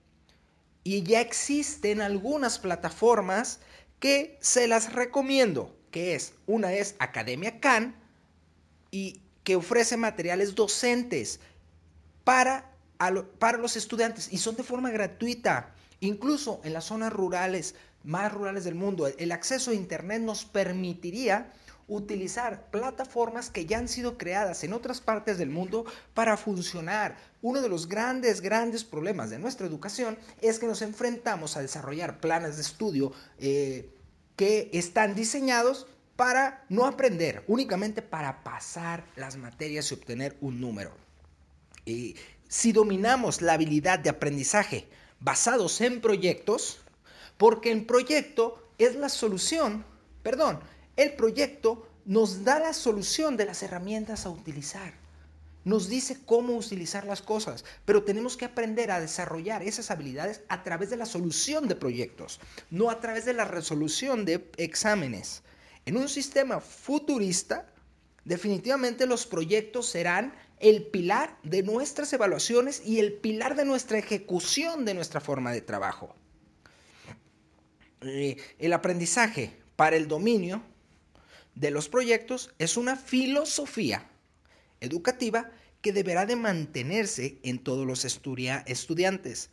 Y 0.84 1.04
ya 1.04 1.22
existen 1.22 2.02
algunas 2.02 2.60
plataformas 2.60 3.60
que 4.00 4.38
se 4.42 4.68
las 4.68 4.94
recomiendo, 4.94 5.76
que 5.92 6.16
es, 6.16 6.34
una 6.46 6.74
es 6.74 6.96
Academia 7.00 7.60
Khan 7.60 7.96
y 8.92 9.22
que 9.44 9.56
ofrece 9.56 9.98
materiales 9.98 10.56
docentes 10.56 11.40
para 12.28 12.78
para 13.40 13.58
los 13.58 13.78
estudiantes 13.78 14.28
y 14.34 14.38
son 14.38 14.58
de 14.58 14.64
forma 14.64 14.90
gratuita. 14.92 15.74
Incluso 16.02 16.60
en 16.64 16.74
las 16.74 16.86
zonas 16.86 17.14
rurales, 17.14 17.76
más 18.04 18.34
rurales 18.34 18.66
del 18.66 18.76
mundo, 18.76 19.08
el 19.08 19.32
acceso 19.32 19.72
a 19.72 19.76
Internet 19.76 20.22
nos 20.22 20.44
permitiría 20.46 21.54
utilizar 21.88 22.70
plataformas 22.70 23.50
que 23.50 23.66
ya 23.66 23.78
han 23.78 23.88
sido 23.88 24.18
creadas 24.18 24.64
en 24.66 24.74
otras 24.74 25.00
partes 25.00 25.38
del 25.38 25.50
mundo 25.50 25.86
para 26.14 26.36
funcionar. 26.36 27.18
Uno 27.42 27.62
de 27.62 27.70
los 27.70 27.88
grandes, 27.88 28.42
grandes 28.42 28.84
problemas 28.84 29.30
de 29.30 29.40
nuestra 29.40 29.66
educación 29.66 30.18
es 30.42 30.60
que 30.60 30.68
nos 30.68 30.82
enfrentamos 30.82 31.56
a 31.56 31.62
desarrollar 31.62 32.20
planes 32.20 32.58
de 32.58 32.62
estudio 32.62 33.14
eh, 33.40 33.90
que 34.36 34.70
están 34.74 35.16
diseñados 35.16 35.88
para 36.18 36.66
no 36.68 36.86
aprender, 36.86 37.44
únicamente 37.48 38.02
para 38.02 38.44
pasar 38.44 39.06
las 39.16 39.38
materias 39.38 39.90
y 39.92 39.94
obtener 39.94 40.36
un 40.42 40.60
número. 40.60 41.07
Y 41.88 42.18
si 42.50 42.74
dominamos 42.74 43.42
la 43.42 43.54
habilidad 43.54 43.98
de 43.98 44.10
aprendizaje 44.10 44.88
basados 45.22 45.80
en 45.80 46.02
proyectos, 46.02 46.80
porque 47.38 47.72
el 47.72 47.86
proyecto 47.86 48.62
es 48.78 48.96
la 48.96 49.08
solución, 49.10 49.86
perdón, 50.22 50.60
el 50.98 51.14
proyecto 51.14 51.88
nos 52.06 52.44
da 52.44 52.60
la 52.60 52.74
solución 52.74 53.38
de 53.38 53.46
las 53.46 53.64
herramientas 53.64 54.26
a 54.26 54.30
utilizar. 54.30 54.94
Nos 55.64 55.88
dice 55.88 56.18
cómo 56.26 56.58
utilizar 56.58 57.06
las 57.06 57.22
cosas, 57.22 57.64
pero 57.86 58.04
tenemos 58.04 58.36
que 58.36 58.46
aprender 58.46 58.92
a 58.92 59.00
desarrollar 59.00 59.64
esas 59.64 59.90
habilidades 59.90 60.42
a 60.50 60.64
través 60.64 60.90
de 60.90 60.98
la 60.98 61.06
solución 61.06 61.68
de 61.68 61.76
proyectos, 61.76 62.40
no 62.70 62.90
a 62.90 63.00
través 63.00 63.26
de 63.26 63.34
la 63.34 63.46
resolución 63.46 64.26
de 64.26 64.50
exámenes. 64.58 65.42
En 65.86 65.96
un 65.96 66.10
sistema 66.10 66.60
futurista, 66.60 67.66
definitivamente 68.28 69.06
los 69.06 69.26
proyectos 69.26 69.88
serán 69.88 70.36
el 70.60 70.84
pilar 70.84 71.38
de 71.44 71.64
nuestras 71.64 72.12
evaluaciones 72.12 72.82
y 72.86 73.00
el 73.00 73.14
pilar 73.14 73.56
de 73.56 73.64
nuestra 73.64 73.98
ejecución 73.98 74.84
de 74.84 74.94
nuestra 74.94 75.22
forma 75.22 75.54
de 75.54 75.62
trabajo. 75.62 76.14
Eh, 78.02 78.36
el 78.60 78.74
aprendizaje 78.74 79.56
para 79.78 79.96
el 79.96 80.10
dominio 80.10 80.62
de 81.56 81.72
los 81.72 81.88
proyectos 81.88 82.54
es 82.60 82.76
una 82.76 82.98
filosofía 82.98 84.10
educativa 84.82 85.50
que 85.82 85.94
deberá 85.94 86.26
de 86.26 86.36
mantenerse 86.36 87.40
en 87.44 87.60
todos 87.60 87.88
los 87.88 88.04
estudiantes. 88.04 89.50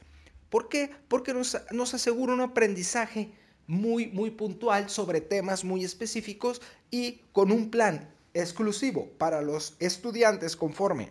¿Por 0.51 0.69
qué? 0.69 0.91
Porque 1.07 1.33
nos, 1.33 1.57
nos 1.71 1.95
asegura 1.95 2.33
un 2.33 2.41
aprendizaje 2.41 3.31
muy, 3.69 4.09
muy 4.09 4.33
puntual 4.33 4.91
sobre 4.91 5.21
temas 5.21 5.63
muy 5.63 5.85
específicos 5.85 6.61
y 6.91 7.21
con 7.33 7.53
un 7.53 7.71
plan 7.71 8.14
exclusivo 8.35 9.09
para 9.19 9.41
los 9.43 9.75
estudiantes 9.79 10.57
conforme 10.57 11.11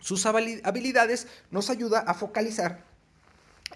sus 0.00 0.24
habilidades 0.26 1.26
nos 1.50 1.70
ayuda 1.70 2.00
a 2.00 2.14
focalizar 2.14 2.84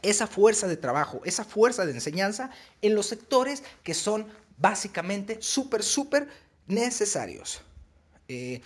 esa 0.02 0.26
fuerza 0.26 0.66
de 0.66 0.76
trabajo, 0.76 1.20
esa 1.24 1.44
fuerza 1.44 1.84
de 1.84 1.92
enseñanza 1.92 2.50
en 2.80 2.94
los 2.94 3.06
sectores 3.06 3.62
que 3.82 3.94
son 3.94 4.26
básicamente 4.58 5.42
súper, 5.42 5.82
súper 5.82 6.28
necesarios. 6.66 7.62
Eh, 8.28 8.62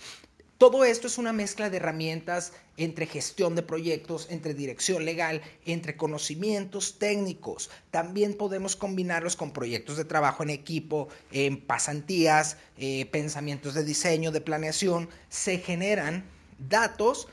todo 0.57 0.83
esto 0.85 1.05
es 1.05 1.19
una 1.19 1.33
mezcla 1.33 1.69
de 1.69 1.77
herramientas 1.77 2.51
entre 2.77 3.05
gestión 3.05 3.53
de 3.53 3.61
proyectos, 3.61 4.27
entre 4.31 4.55
dirección 4.55 5.05
legal, 5.05 5.41
entre 5.65 5.95
conocimientos 5.95 6.97
técnicos. 6.97 7.69
También 7.91 8.33
podemos 8.33 8.75
combinarlos 8.75 9.35
con 9.35 9.53
proyectos 9.53 9.97
de 9.97 10.05
trabajo 10.05 10.41
en 10.41 10.49
equipo, 10.49 11.09
en 11.31 11.61
pasantías, 11.61 12.57
eh, 12.77 13.05
pensamientos 13.11 13.75
de 13.75 13.83
diseño, 13.83 14.31
de 14.31 14.41
planeación. 14.41 15.09
Se 15.29 15.59
generan 15.59 16.25
datos 16.57 17.27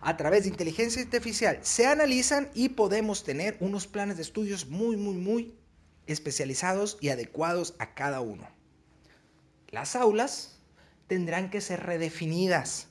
a 0.00 0.16
través 0.16 0.44
de 0.44 0.50
inteligencia 0.50 1.02
artificial. 1.02 1.58
Se 1.62 1.86
analizan 1.86 2.48
y 2.54 2.68
podemos 2.68 3.24
tener 3.24 3.56
unos 3.58 3.88
planes 3.88 4.16
de 4.16 4.22
estudios 4.22 4.66
muy, 4.68 4.96
muy, 4.96 5.14
muy 5.14 5.54
especializados 6.06 6.96
y 7.00 7.08
adecuados 7.08 7.74
a 7.78 7.94
cada 7.94 8.20
uno. 8.20 8.46
Las 9.70 9.96
aulas 9.96 10.53
tendrán 11.06 11.50
que 11.50 11.60
ser 11.60 11.80
redefinidas. 11.84 12.88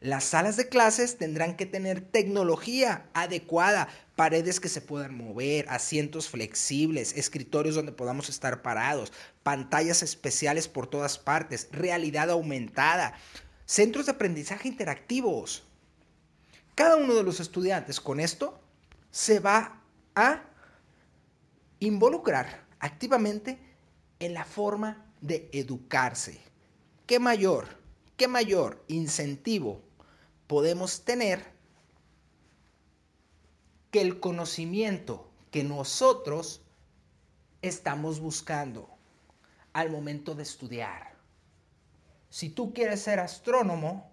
Las 0.00 0.24
salas 0.24 0.56
de 0.56 0.68
clases 0.68 1.16
tendrán 1.16 1.56
que 1.56 1.64
tener 1.64 2.00
tecnología 2.00 3.08
adecuada, 3.14 3.88
paredes 4.16 4.58
que 4.58 4.68
se 4.68 4.80
puedan 4.80 5.16
mover, 5.16 5.66
asientos 5.68 6.28
flexibles, 6.28 7.16
escritorios 7.16 7.76
donde 7.76 7.92
podamos 7.92 8.28
estar 8.28 8.62
parados, 8.62 9.12
pantallas 9.44 10.02
especiales 10.02 10.66
por 10.66 10.88
todas 10.88 11.18
partes, 11.18 11.68
realidad 11.70 12.30
aumentada, 12.30 13.14
centros 13.64 14.06
de 14.06 14.12
aprendizaje 14.12 14.66
interactivos. 14.66 15.62
Cada 16.74 16.96
uno 16.96 17.14
de 17.14 17.22
los 17.22 17.38
estudiantes 17.38 18.00
con 18.00 18.18
esto 18.18 18.60
se 19.12 19.38
va 19.38 19.82
a 20.16 20.42
involucrar 21.78 22.66
activamente 22.80 23.58
en 24.18 24.34
la 24.34 24.44
forma 24.44 25.06
de 25.20 25.48
educarse. 25.52 26.51
¿Qué 27.06 27.18
mayor, 27.18 27.66
qué 28.16 28.28
mayor 28.28 28.82
incentivo 28.88 29.80
podemos 30.46 31.04
tener 31.04 31.44
que 33.90 34.00
el 34.00 34.20
conocimiento 34.20 35.30
que 35.50 35.64
nosotros 35.64 36.62
estamos 37.60 38.20
buscando 38.20 38.88
al 39.72 39.90
momento 39.90 40.34
de 40.34 40.42
estudiar? 40.42 41.14
Si 42.30 42.48
tú 42.48 42.72
quieres 42.72 43.02
ser 43.02 43.20
astrónomo, 43.20 44.10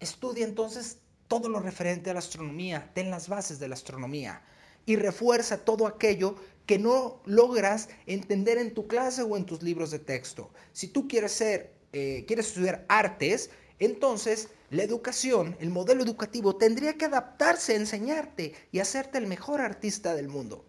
estudia 0.00 0.44
entonces 0.44 0.98
todo 1.28 1.48
lo 1.48 1.60
referente 1.60 2.10
a 2.10 2.12
la 2.12 2.18
astronomía, 2.18 2.90
ten 2.94 3.10
las 3.10 3.28
bases 3.28 3.58
de 3.58 3.68
la 3.68 3.74
astronomía 3.74 4.42
y 4.84 4.96
refuerza 4.96 5.64
todo 5.64 5.86
aquello 5.86 6.36
que 6.66 6.78
no 6.78 7.20
logras 7.24 7.88
entender 8.06 8.58
en 8.58 8.74
tu 8.74 8.86
clase 8.86 9.22
o 9.22 9.36
en 9.36 9.46
tus 9.46 9.62
libros 9.62 9.90
de 9.90 9.98
texto. 9.98 10.50
Si 10.72 10.88
tú 10.88 11.08
quieres 11.08 11.32
ser 11.32 11.75
eh, 11.98 12.26
quieres 12.26 12.48
estudiar 12.48 12.84
artes, 12.90 13.48
entonces 13.78 14.50
la 14.68 14.82
educación, 14.82 15.56
el 15.60 15.70
modelo 15.70 16.02
educativo 16.02 16.54
tendría 16.56 16.98
que 16.98 17.06
adaptarse 17.06 17.72
a 17.72 17.76
enseñarte 17.76 18.52
y 18.70 18.80
hacerte 18.80 19.16
el 19.16 19.26
mejor 19.26 19.62
artista 19.62 20.14
del 20.14 20.28
mundo. 20.28 20.66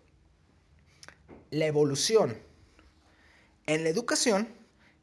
La 1.50 1.66
evolución. 1.66 2.38
En 3.66 3.84
la 3.84 3.90
educación 3.90 4.48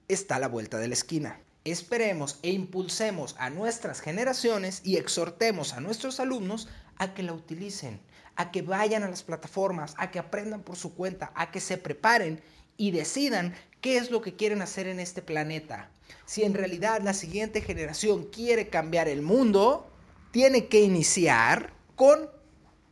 está 0.09 0.37
a 0.37 0.39
la 0.39 0.49
vuelta 0.49 0.79
de 0.79 0.89
la 0.89 0.95
esquina. 0.95 1.43
Esperemos 1.65 2.39
e 2.43 2.53
impulsemos 2.53 3.37
a 3.39 3.51
nuestras 3.51 4.01
generaciones 4.01 4.81
y 4.83 4.97
exhortemos 4.97 5.75
a 5.75 5.81
nuestros 5.81 6.21
alumnos 6.21 6.69
a 6.97 7.13
que 7.13 7.23
la 7.23 7.35
utilicen, 7.35 8.01
a 8.37 8.51
que 8.51 8.63
vayan 8.63 9.03
a 9.03 9.11
las 9.11 9.25
plataformas, 9.25 9.95
a 9.99 10.11
que 10.11 10.21
aprendan 10.21 10.63
por 10.63 10.77
su 10.77 10.95
cuenta, 10.95 11.33
a 11.35 11.51
que 11.51 11.61
se 11.61 11.77
preparen 11.77 12.41
y 12.79 12.93
decidan 12.93 13.55
qué 13.83 13.99
es 13.99 14.11
lo 14.11 14.23
que 14.23 14.37
quieren 14.37 14.63
hacer 14.63 14.87
en 14.87 15.01
este 15.01 15.21
planeta. 15.21 15.91
Si 16.27 16.43
en 16.43 16.55
realidad 16.55 17.01
la 17.03 17.15
siguiente 17.15 17.61
generación 17.61 18.25
quiere 18.25 18.69
cambiar 18.69 19.09
el 19.09 19.23
mundo, 19.23 19.91
tiene 20.31 20.67
que 20.67 20.81
iniciar 20.81 21.73
con 21.97 22.29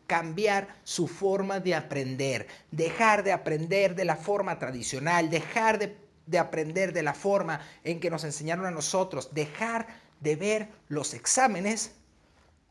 cambiar 0.07 0.69
su 0.85 1.09
forma 1.09 1.59
de 1.59 1.75
aprender, 1.75 2.47
dejar 2.71 3.25
de 3.25 3.33
aprender 3.33 3.95
de 3.95 4.05
la 4.05 4.17
forma 4.17 4.59
tradicional, 4.59 5.31
dejar 5.31 5.79
de, 5.79 5.97
de, 6.27 6.39
aprender 6.39 6.93
de 6.93 7.03
la 7.03 7.15
forma 7.15 7.61
en 7.83 7.99
que 7.99 8.11
nos 8.11 8.25
enseñaron 8.25 8.67
a 8.67 8.71
nosotros, 8.71 9.33
dejar 9.33 9.87
de 10.21 10.37
ver 10.37 10.69
los 10.89 11.15
exámenes 11.15 11.93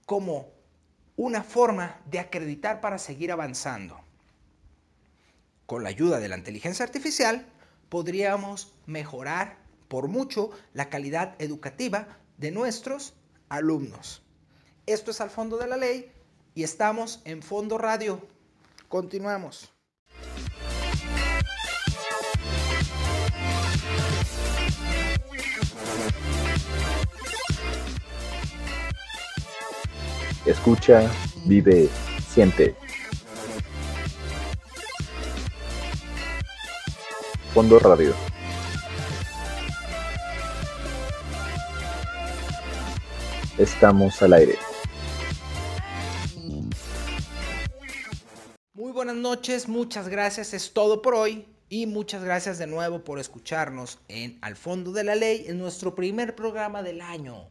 como 0.06 0.50
una 1.16 1.44
forma 1.44 2.00
de 2.06 2.20
acreditar 2.20 2.80
para 2.80 2.98
seguir 2.98 3.32
avanzando. 3.32 4.00
Con 5.66 5.84
la 5.84 5.90
ayuda 5.90 6.20
de 6.20 6.28
la 6.28 6.38
inteligencia 6.38 6.86
artificial 6.86 7.46
podríamos 7.90 8.74
mejorar 8.86 9.61
por 9.92 10.08
mucho 10.08 10.52
la 10.74 10.90
calidad 10.90 11.36
educativa 11.40 12.08
de 12.38 12.50
nuestros 12.50 13.14
alumnos. 13.50 14.24
Esto 14.86 15.12
es 15.12 15.20
al 15.20 15.30
fondo 15.30 15.58
de 15.58 15.68
la 15.68 15.76
ley 15.76 16.10
y 16.56 16.64
estamos 16.64 17.20
en 17.26 17.44
Fondo 17.44 17.78
Radio. 17.78 18.26
Continuamos. 18.88 19.74
Escucha, 30.46 31.12
vive, 31.44 31.90
siente. 32.30 32.76
Fondo 37.54 37.78
Radio. 37.78 38.31
Estamos 43.62 44.20
al 44.24 44.34
aire. 44.34 44.58
Muy 48.74 48.92
buenas 48.92 49.16
noches, 49.16 49.68
muchas 49.68 50.08
gracias, 50.08 50.56
es 50.56 50.74
todo 50.74 51.04
por 51.04 51.14
hoy 51.14 51.46
y 51.70 51.86
muchas 51.86 52.24
gracias 52.24 52.58
de 52.58 52.66
nuevo 52.66 53.04
por 53.04 53.20
escucharnos 53.20 54.00
en 54.08 54.40
Al 54.42 54.56
Fondo 54.56 54.92
de 54.92 55.04
la 55.04 55.14
Ley, 55.14 55.46
en 55.48 55.60
nuestro 55.60 55.94
primer 55.94 56.36
programa 56.36 56.82
del 56.82 57.02
año. 57.02 57.50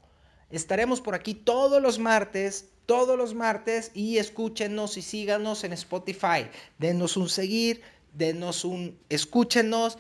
Estaremos 0.51 1.01
por 1.01 1.15
aquí 1.15 1.33
todos 1.33 1.81
los 1.81 2.01
martes, 2.01 2.71
todos 2.87 3.17
los 3.17 3.33
martes 3.33 3.93
y 3.95 4.19
escúchenos 4.19 4.97
y 4.97 5.03
síganos 5.03 5.63
en 5.63 5.73
Spotify. 5.75 6.51
Denos 6.79 7.17
un 7.17 7.29
seguir, 7.29 7.83
denos 8.15 8.65
un 8.65 8.99
escúchenos, 9.11 9.97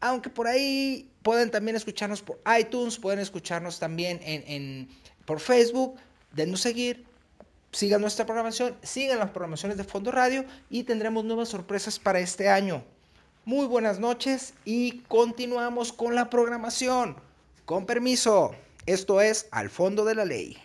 aunque 0.00 0.30
por 0.30 0.46
ahí 0.46 1.12
pueden 1.22 1.50
también 1.50 1.76
escucharnos 1.76 2.22
por 2.22 2.40
iTunes, 2.58 2.98
pueden 2.98 3.18
escucharnos 3.18 3.78
también 3.78 4.20
en, 4.22 4.42
en 4.46 4.99
por 5.24 5.40
Facebook, 5.40 5.96
denos 6.32 6.60
seguir, 6.60 7.04
sigan 7.72 8.00
nuestra 8.00 8.26
programación, 8.26 8.76
sigan 8.82 9.18
las 9.18 9.30
programaciones 9.30 9.76
de 9.76 9.84
Fondo 9.84 10.10
Radio 10.10 10.44
y 10.68 10.84
tendremos 10.84 11.24
nuevas 11.24 11.48
sorpresas 11.48 11.98
para 11.98 12.20
este 12.20 12.48
año. 12.48 12.82
Muy 13.44 13.66
buenas 13.66 13.98
noches 13.98 14.54
y 14.64 15.00
continuamos 15.08 15.92
con 15.92 16.14
la 16.14 16.30
programación. 16.30 17.16
Con 17.64 17.86
permiso, 17.86 18.52
esto 18.86 19.20
es 19.20 19.48
Al 19.50 19.70
Fondo 19.70 20.04
de 20.04 20.14
la 20.14 20.24
Ley. 20.24 20.58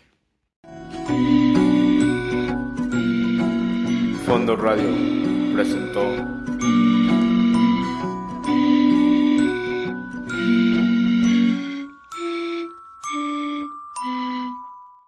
Fondo 4.25 4.55
Radio 4.55 4.89
presentó 5.53 6.01